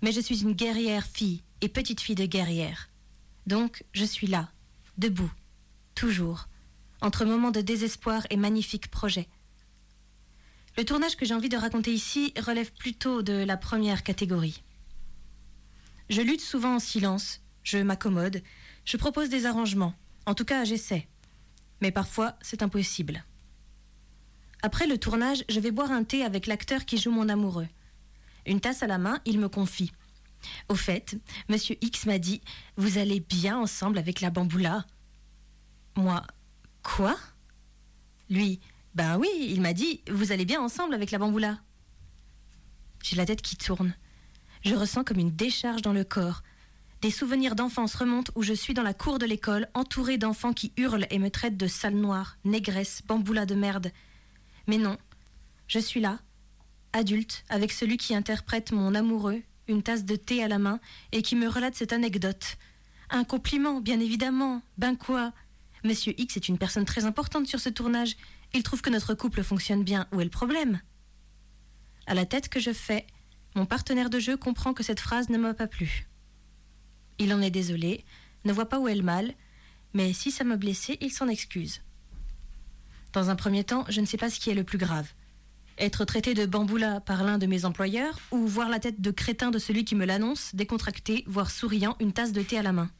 [0.00, 2.88] Mais je suis une guerrière fille et petite fille de guerrière.
[3.46, 4.50] Donc, je suis là,
[4.98, 5.32] debout,
[5.94, 6.48] toujours,
[7.00, 9.28] entre moments de désespoir et magnifiques projets.
[10.76, 14.62] Le tournage que j'ai envie de raconter ici relève plutôt de la première catégorie.
[16.10, 18.42] Je lutte souvent en silence, je m'accommode,
[18.84, 19.94] je propose des arrangements,
[20.26, 21.08] en tout cas j'essaie.
[21.80, 23.24] Mais parfois c'est impossible.
[24.62, 27.68] Après le tournage, je vais boire un thé avec l'acteur qui joue mon amoureux.
[28.46, 29.92] Une tasse à la main, il me confie.
[30.68, 31.16] Au fait,
[31.48, 32.40] monsieur X m'a dit
[32.76, 34.84] Vous allez bien ensemble avec la bamboula
[35.96, 36.22] Moi,
[36.82, 37.16] quoi?
[38.28, 38.60] Lui,
[38.94, 41.58] ben oui, il m'a dit Vous allez bien ensemble avec la bamboula
[43.02, 43.94] J'ai la tête qui tourne.
[44.64, 46.42] Je ressens comme une décharge dans le corps.
[47.02, 50.72] Des souvenirs d'enfance remontent où je suis dans la cour de l'école, entourée d'enfants qui
[50.76, 53.92] hurlent et me traitent de sale noire, négresse, bamboula de merde.
[54.66, 54.96] Mais non,
[55.68, 56.18] je suis là,
[56.92, 60.80] adulte, avec celui qui interprète mon amoureux, une tasse de thé à la main,
[61.12, 62.56] et qui me relate cette anecdote.
[63.10, 64.62] Un compliment, bien évidemment.
[64.78, 65.32] Ben quoi
[65.84, 68.16] Monsieur X est une personne très importante sur ce tournage.
[68.54, 70.06] Il trouve que notre couple fonctionne bien.
[70.12, 70.80] Où est le problème?
[72.06, 73.06] À la tête que je fais,
[73.54, 76.08] mon partenaire de jeu comprend que cette phrase ne m'a pas plu.
[77.18, 78.04] Il en est désolé,
[78.44, 79.34] ne voit pas où est le mal,
[79.94, 81.82] mais si ça m'a blessé, il s'en excuse.
[83.12, 85.08] Dans un premier temps, je ne sais pas ce qui est le plus grave.
[85.78, 89.50] Être traité de bamboula par l'un de mes employeurs ou voir la tête de crétin
[89.50, 92.90] de celui qui me l'annonce, décontracté, voire souriant, une tasse de thé à la main.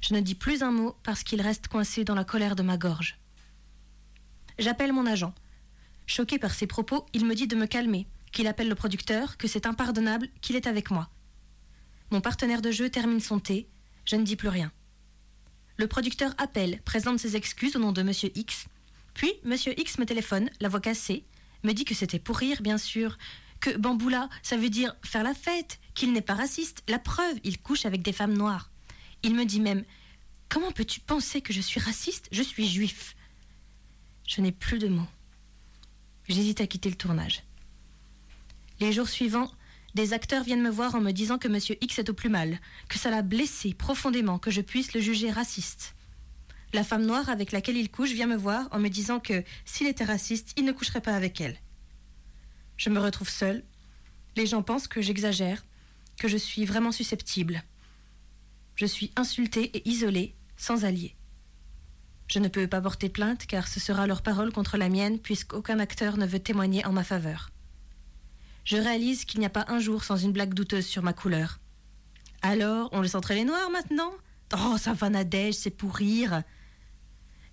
[0.00, 2.76] Je ne dis plus un mot parce qu'il reste coincé dans la colère de ma
[2.76, 3.18] gorge.
[4.60, 5.34] J'appelle mon agent.
[6.06, 9.48] Choqué par ses propos, il me dit de me calmer, qu'il appelle le producteur, que
[9.48, 11.10] c'est impardonnable, qu'il est avec moi.
[12.12, 13.68] Mon partenaire de jeu termine son thé,
[14.04, 14.70] je ne dis plus rien.
[15.78, 18.66] Le producteur appelle, présente ses excuses au nom de Monsieur X,
[19.14, 21.24] puis Monsieur X me téléphone, la voix cassée,
[21.66, 23.18] me dit que c'était pour rire, bien sûr,
[23.60, 26.82] que bamboula, ça veut dire faire la fête, qu'il n'est pas raciste.
[26.88, 28.70] La preuve, il couche avec des femmes noires.
[29.22, 29.84] Il me dit même
[30.48, 32.28] Comment peux-tu penser que je suis raciste?
[32.30, 33.16] Je suis juif.
[34.26, 35.08] Je n'ai plus de mots.
[36.28, 37.42] J'hésite à quitter le tournage.
[38.78, 39.50] Les jours suivants,
[39.94, 42.60] des acteurs viennent me voir en me disant que Monsieur X est au plus mal,
[42.88, 45.95] que ça l'a blessé profondément, que je puisse le juger raciste.
[46.76, 49.86] La femme noire avec laquelle il couche vient me voir en me disant que s'il
[49.86, 51.56] était raciste, il ne coucherait pas avec elle.
[52.76, 53.64] Je me retrouve seule.
[54.36, 55.64] Les gens pensent que j'exagère,
[56.18, 57.62] que je suis vraiment susceptible.
[58.74, 61.16] Je suis insultée et isolée, sans allié.
[62.28, 65.78] Je ne peux pas porter plainte car ce sera leur parole contre la mienne puisqu'aucun
[65.78, 67.52] acteur ne veut témoigner en ma faveur.
[68.64, 71.58] Je réalise qu'il n'y a pas un jour sans une blague douteuse sur ma couleur.
[72.42, 74.12] Alors, on laisse entrer les noirs maintenant?
[74.52, 76.42] Oh, ça va Nadège, c'est pour rire.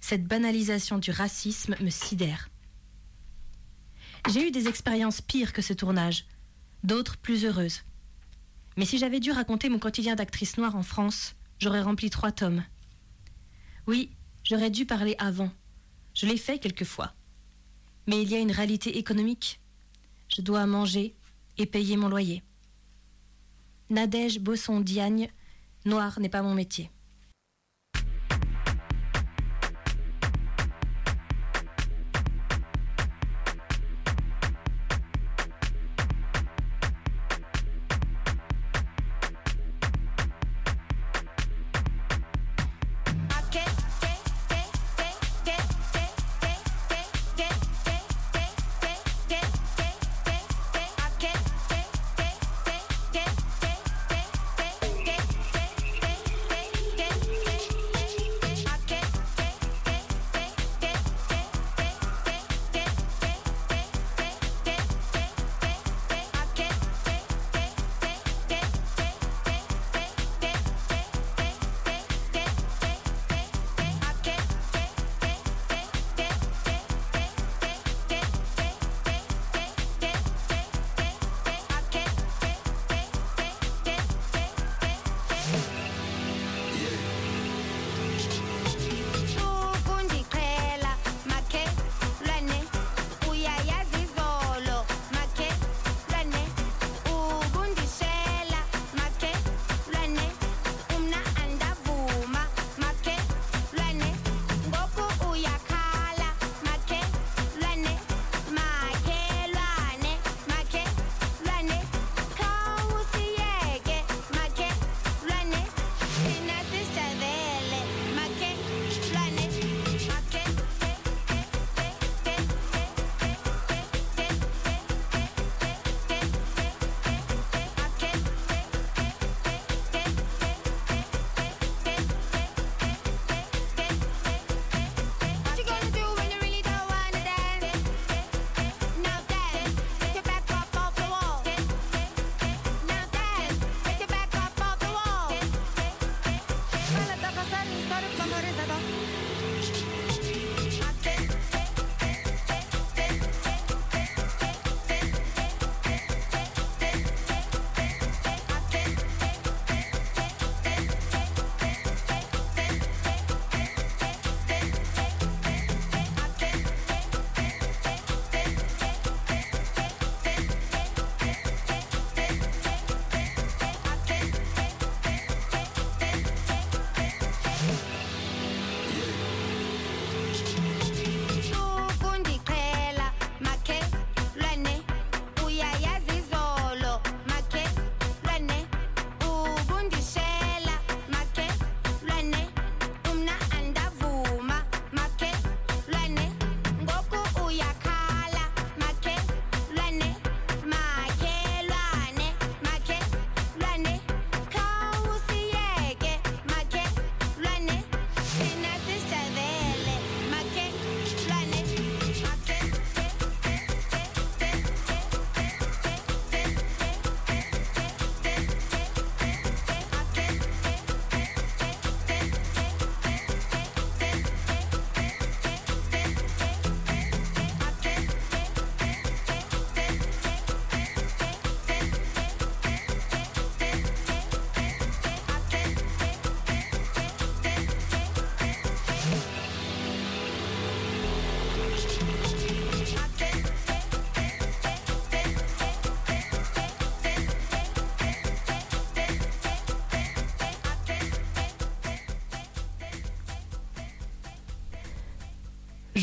[0.05, 2.49] Cette banalisation du racisme me sidère.
[4.29, 6.25] J'ai eu des expériences pires que ce tournage,
[6.83, 7.83] d'autres plus heureuses.
[8.75, 12.65] Mais si j'avais dû raconter mon quotidien d'actrice noire en France, j'aurais rempli trois tomes.
[13.87, 14.11] Oui,
[14.43, 15.53] j'aurais dû parler avant.
[16.13, 17.13] Je l'ai fait quelquefois.
[18.05, 19.61] Mais il y a une réalité économique.
[20.35, 21.15] Je dois manger
[21.57, 22.43] et payer mon loyer.
[23.89, 25.29] Nadège Bosson Diagne,
[25.85, 26.91] noir n'est pas mon métier.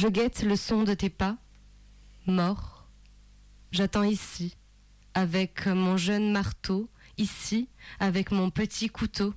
[0.01, 1.37] Je guette le son de tes pas,
[2.27, 2.89] mort.
[3.71, 4.57] J'attends ici,
[5.13, 6.89] avec mon jeune marteau,
[7.19, 9.35] ici, avec mon petit couteau.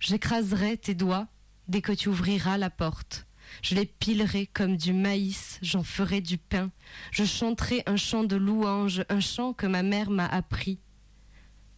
[0.00, 1.28] J'écraserai tes doigts
[1.68, 3.28] dès que tu ouvriras la porte.
[3.62, 6.72] Je les pilerai comme du maïs, j'en ferai du pain.
[7.12, 10.80] Je chanterai un chant de louange, un chant que ma mère m'a appris.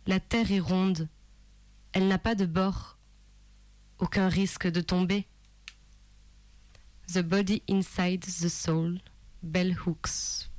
[0.07, 1.07] La terre est ronde,
[1.92, 2.96] elle n'a pas de bord,
[3.98, 5.26] aucun risque de tomber.
[7.12, 8.98] The body inside the soul,
[9.42, 10.49] Bell Hooks.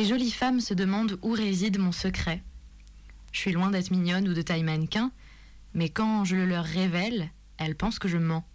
[0.00, 2.42] Les jolies femmes se demandent où réside mon secret.
[3.32, 5.12] Je suis loin d'être mignonne ou de taille mannequin,
[5.74, 7.28] mais quand je le leur révèle,
[7.58, 8.48] elles pensent que je mens.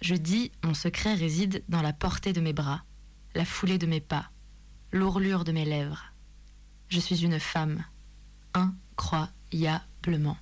[0.00, 2.82] Je dis mon secret réside dans la portée de mes bras,
[3.36, 4.32] la foulée de mes pas,
[4.90, 6.12] l'ourlure de mes lèvres.
[6.88, 7.84] Je suis une femme,
[8.52, 10.38] incroyablement.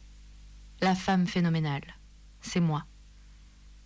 [0.81, 1.85] La femme phénoménale,
[2.41, 2.87] c'est moi.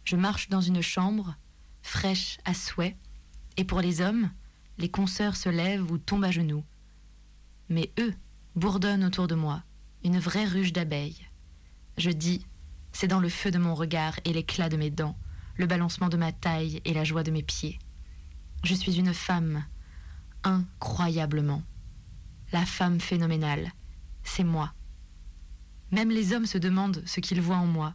[0.04, 1.34] Je marche dans une chambre,
[1.82, 2.96] fraîche à souhait,
[3.56, 4.30] et pour les hommes,
[4.78, 6.64] les consoeurs se lèvent ou tombent à genoux.
[7.68, 8.14] Mais eux,
[8.56, 9.62] bourdonne autour de moi,
[10.02, 11.26] une vraie ruche d'abeilles.
[11.96, 12.46] Je dis,
[12.92, 15.16] c'est dans le feu de mon regard et l'éclat de mes dents,
[15.56, 17.78] le balancement de ma taille et la joie de mes pieds.
[18.62, 19.64] Je suis une femme,
[20.42, 21.62] incroyablement.
[22.52, 23.72] La femme phénoménale,
[24.22, 24.72] c'est moi.
[25.90, 27.94] Même les hommes se demandent ce qu'ils voient en moi.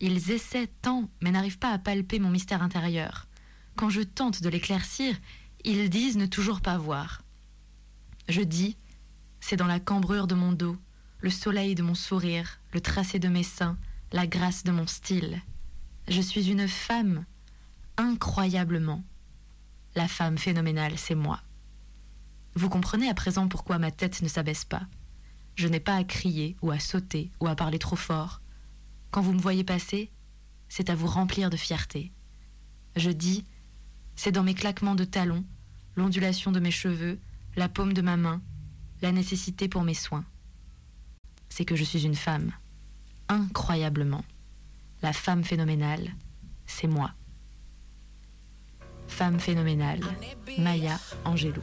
[0.00, 3.26] Ils essaient tant, mais n'arrivent pas à palper mon mystère intérieur.
[3.76, 5.16] Quand je tente de l'éclaircir,
[5.66, 7.22] ils disent ne toujours pas voir.
[8.28, 8.76] Je dis,
[9.40, 10.76] c'est dans la cambrure de mon dos,
[11.18, 13.76] le soleil de mon sourire, le tracé de mes seins,
[14.12, 15.42] la grâce de mon style.
[16.06, 17.24] Je suis une femme,
[17.96, 19.02] incroyablement.
[19.96, 21.42] La femme phénoménale, c'est moi.
[22.54, 24.86] Vous comprenez à présent pourquoi ma tête ne s'abaisse pas.
[25.56, 28.40] Je n'ai pas à crier ou à sauter ou à parler trop fort.
[29.10, 30.12] Quand vous me voyez passer,
[30.68, 32.12] c'est à vous remplir de fierté.
[32.94, 33.44] Je dis,
[34.14, 35.44] c'est dans mes claquements de talons,
[35.96, 37.18] l'ondulation de mes cheveux,
[37.56, 38.40] la paume de ma main,
[39.02, 40.24] la nécessité pour mes soins.
[41.48, 42.52] C'est que je suis une femme,
[43.28, 44.24] incroyablement.
[45.02, 46.10] La femme phénoménale,
[46.66, 47.12] c'est moi.
[49.08, 50.00] Femme phénoménale,
[50.58, 51.62] Maya Angelou.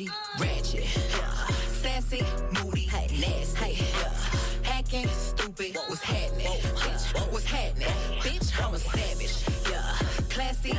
[0.00, 0.84] Bougie, ratchet.
[1.10, 1.46] Yeah.
[1.82, 2.22] Sassy,
[2.52, 2.88] moody,
[3.20, 3.72] nasty.
[3.72, 4.12] Yeah.
[4.62, 6.46] Hacking, stupid, what's happening?
[6.46, 7.88] Bitch, what's happening?
[8.20, 9.44] Bitch, I'm a savage.
[9.70, 9.82] Yeah.
[10.30, 10.78] Classy,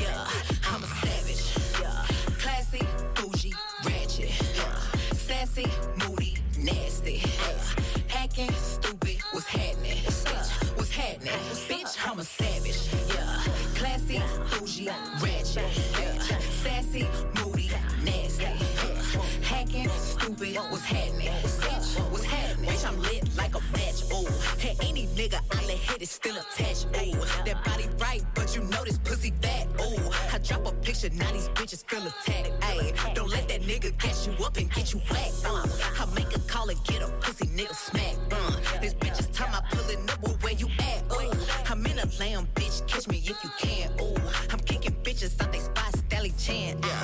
[20.41, 21.27] Stupid, what's happening?
[21.27, 22.69] Bitch, what's happening?
[22.69, 24.03] Bitch, I'm lit like a match.
[24.11, 24.27] Ooh,
[24.57, 26.85] hey, any nigga I let hit is still attached.
[26.85, 29.67] Ooh, that body right, but you know this pussy fat.
[29.81, 32.51] Ooh, I drop a picture, now these bitches feel attacked.
[32.61, 35.45] Ayy, don't let that nigga catch you up and get you whacked.
[35.45, 35.65] Uh,
[35.99, 38.15] I make a call and get a pussy nigga smack.
[38.31, 41.03] Uh, this bitch is time I pulling up, well, where you at?
[41.11, 41.31] Ooh,
[41.69, 43.91] I'm in a lamb, bitch, catch me if you can.
[44.01, 44.15] Ooh,
[44.49, 46.79] I'm kicking bitches out they spot, Stelly Chan.
[46.81, 47.00] Yeah.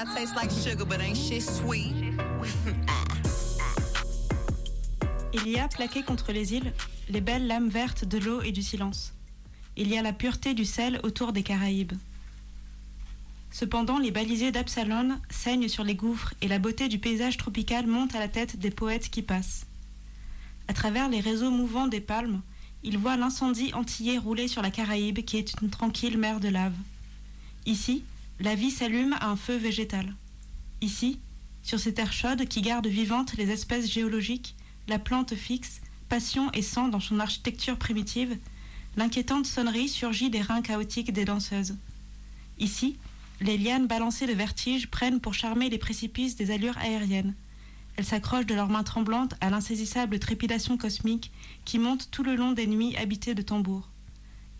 [5.34, 6.72] Il y a, plaquées contre les îles,
[7.10, 9.12] les belles lames vertes de l'eau et du silence.
[9.76, 11.92] Il y a la pureté du sel autour des Caraïbes.
[13.50, 18.14] Cependant, les balisés d'Absalon saignent sur les gouffres et la beauté du paysage tropical monte
[18.14, 19.66] à la tête des poètes qui passent.
[20.68, 22.40] À travers les réseaux mouvants des palmes,
[22.82, 26.72] ils voient l'incendie antillais rouler sur la Caraïbe qui est une tranquille mer de lave.
[27.66, 28.02] Ici,
[28.40, 30.14] la vie s'allume à un feu végétal.
[30.80, 31.20] Ici,
[31.62, 34.56] sur ces terres chaudes qui gardent vivantes les espèces géologiques,
[34.88, 38.38] la plante fixe, passion et sang dans son architecture primitive,
[38.96, 41.76] l'inquiétante sonnerie surgit des reins chaotiques des danseuses.
[42.58, 42.96] Ici,
[43.42, 47.34] les lianes balancées de vertige prennent pour charmer les précipices des allures aériennes.
[47.96, 51.30] Elles s'accrochent de leurs mains tremblantes à l'insaisissable trépidation cosmique
[51.66, 53.90] qui monte tout le long des nuits habitées de tambours.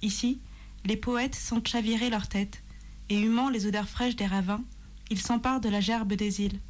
[0.02, 0.38] Ici,
[0.84, 2.62] les poètes sentent chavirer leurs têtes,
[3.10, 4.64] et humant les odeurs fraîches des ravins,
[5.10, 6.60] ils s'emparent de la gerbe des îles.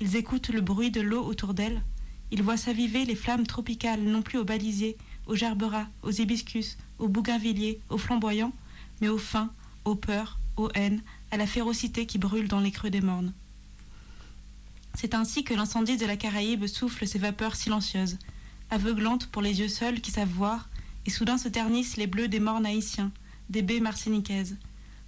[0.00, 1.82] Ils écoutent le bruit de l'eau autour d'elles,
[2.30, 7.08] ils voient s'aviver les flammes tropicales non plus aux balisiers, aux gerberas, aux hibiscus, aux
[7.08, 8.52] bougainvilliers, aux flamboyants,
[9.00, 9.52] mais aux fins,
[9.84, 13.32] aux peurs, aux haines, à la férocité qui brûle dans les creux des mornes.
[14.94, 18.18] C'est ainsi que l'incendie de la Caraïbe souffle ses vapeurs silencieuses,
[18.70, 20.68] aveuglantes pour les yeux seuls qui savent voir,
[21.04, 23.12] et soudain se ternissent les bleus des mornes haïtiens,
[23.50, 24.56] des baies martiniquaises.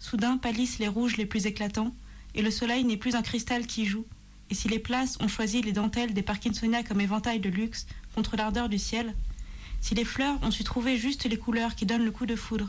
[0.01, 1.95] Soudain pâlissent les rouges les plus éclatants,
[2.35, 4.05] et le soleil n'est plus un cristal qui joue.
[4.51, 8.37] Et si les places ont choisi les dentelles des Parkinsonia comme éventail de luxe contre
[8.37, 9.15] l'ardeur du ciel,
[9.81, 12.69] si les fleurs ont su trouver juste les couleurs qui donnent le coup de foudre,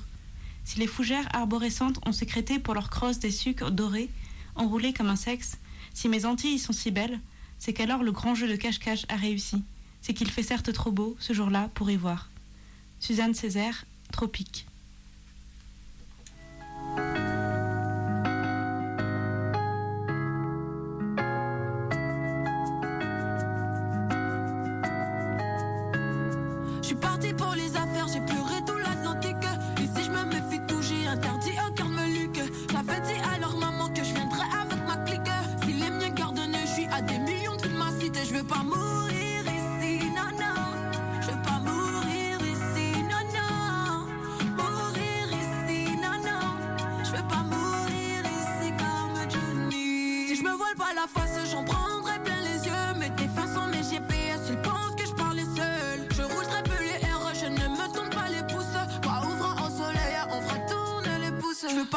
[0.63, 4.09] si les fougères arborescentes ont sécrété pour leur crosse des sucres dorés,
[4.55, 5.57] enroulé comme un sexe,
[5.93, 7.19] si mes Antilles sont si belles,
[7.57, 9.63] c'est qu'alors le grand jeu de cache-cache a réussi.
[10.01, 12.29] C'est qu'il fait certes trop beau ce jour-là pour y voir.
[12.99, 14.68] Suzanne Césaire, Tropique.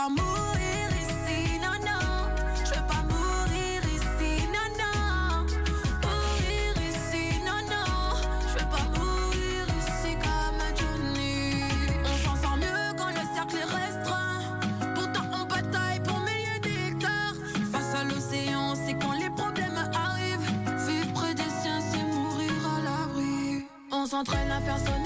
[0.02, 2.28] Pas mourir ici, non, non.
[2.64, 5.46] Je veux pas mourir ici, non, non.
[6.02, 8.18] Mourir ici, non, non.
[8.48, 11.62] Je veux pas mourir ici comme Johnny.
[12.04, 14.42] On s'en sort mieux quand le cercle est restreint.
[14.94, 17.36] Pourtant, on bataille pour milliers d'hectares.
[17.70, 20.50] Face à l'océan, c'est quand les problèmes arrivent.
[20.88, 23.66] Vivre près des siens, c'est mourir à l'abri.
[23.92, 25.01] On s'entraîne à faire sonner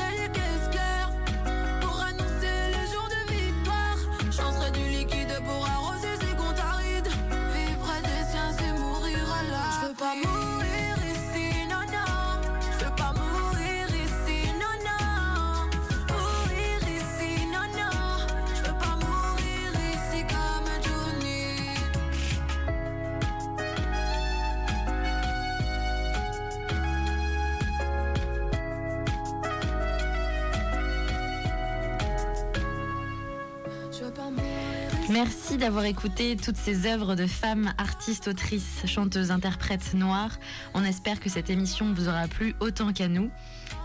[35.87, 40.39] écouté toutes ces œuvres de femmes, artistes, autrices, chanteuses, interprètes noires.
[40.75, 43.31] On espère que cette émission vous aura plu autant qu'à nous.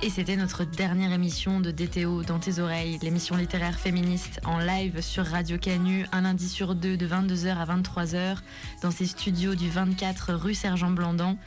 [0.01, 5.01] Et c'était notre dernière émission de DTO dans tes oreilles, l'émission littéraire féministe en live
[5.01, 8.37] sur Radio Canu, un lundi sur deux de 22h à 23h,
[8.81, 11.37] dans ses studios du 24 rue Sergent Blandan.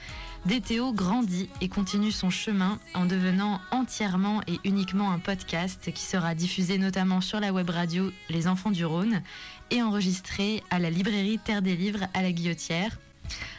[0.46, 6.34] DTO grandit et continue son chemin en devenant entièrement et uniquement un podcast qui sera
[6.34, 9.22] diffusé notamment sur la web radio Les Enfants du Rhône
[9.74, 12.96] et enregistré à la librairie Terre des Livres à la Guillotière.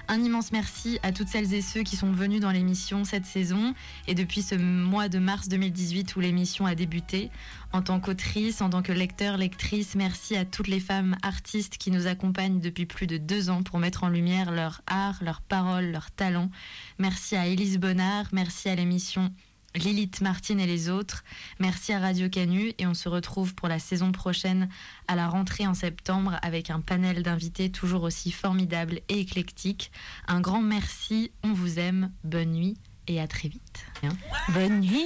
[0.08, 3.74] Un immense merci à toutes celles et ceux qui sont venus dans l'émission cette saison
[4.08, 7.32] et depuis ce mois de mars 2018 où l'émission a débuté.
[7.74, 11.92] En tant qu'autrice, en tant que lecteur, lectrice, merci à toutes les femmes artistes qui
[11.92, 15.92] nous accompagnent depuis plus de deux ans pour mettre en lumière leur art, leurs paroles,
[15.92, 16.50] leurs talents.
[16.98, 19.34] Merci à Élise Bonnard, merci à l'émission
[19.76, 21.24] Lilith Martine et les autres.
[21.60, 24.70] Merci à Radio Canu et on se retrouve pour la saison prochaine
[25.08, 29.92] à la rentrée en septembre avec un panel d'invités toujours aussi formidable et éclectique.
[30.28, 33.86] Un grand merci, on vous aime, bonne nuit et à très vite.
[34.04, 34.10] Hein
[34.50, 35.06] Bonne nuit.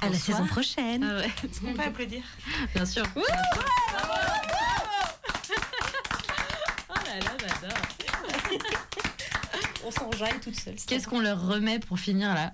[0.00, 0.20] À la Bonsoir.
[0.38, 1.02] saison prochaine.
[1.04, 1.26] Ah ouais.
[1.44, 2.22] Est-ce qu'on peut applaudir?
[2.74, 3.04] Bien sûr.
[3.16, 3.20] Oh
[7.06, 7.78] là là, j'adore.
[9.84, 10.76] On s'enjaille toute seule.
[10.86, 12.52] Qu'est-ce qu'on leur remet pour finir là?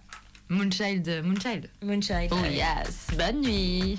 [0.54, 1.68] Moonchild, Moonchild.
[1.82, 2.28] Moonchild.
[2.30, 3.98] Oh yes, bonne nuit.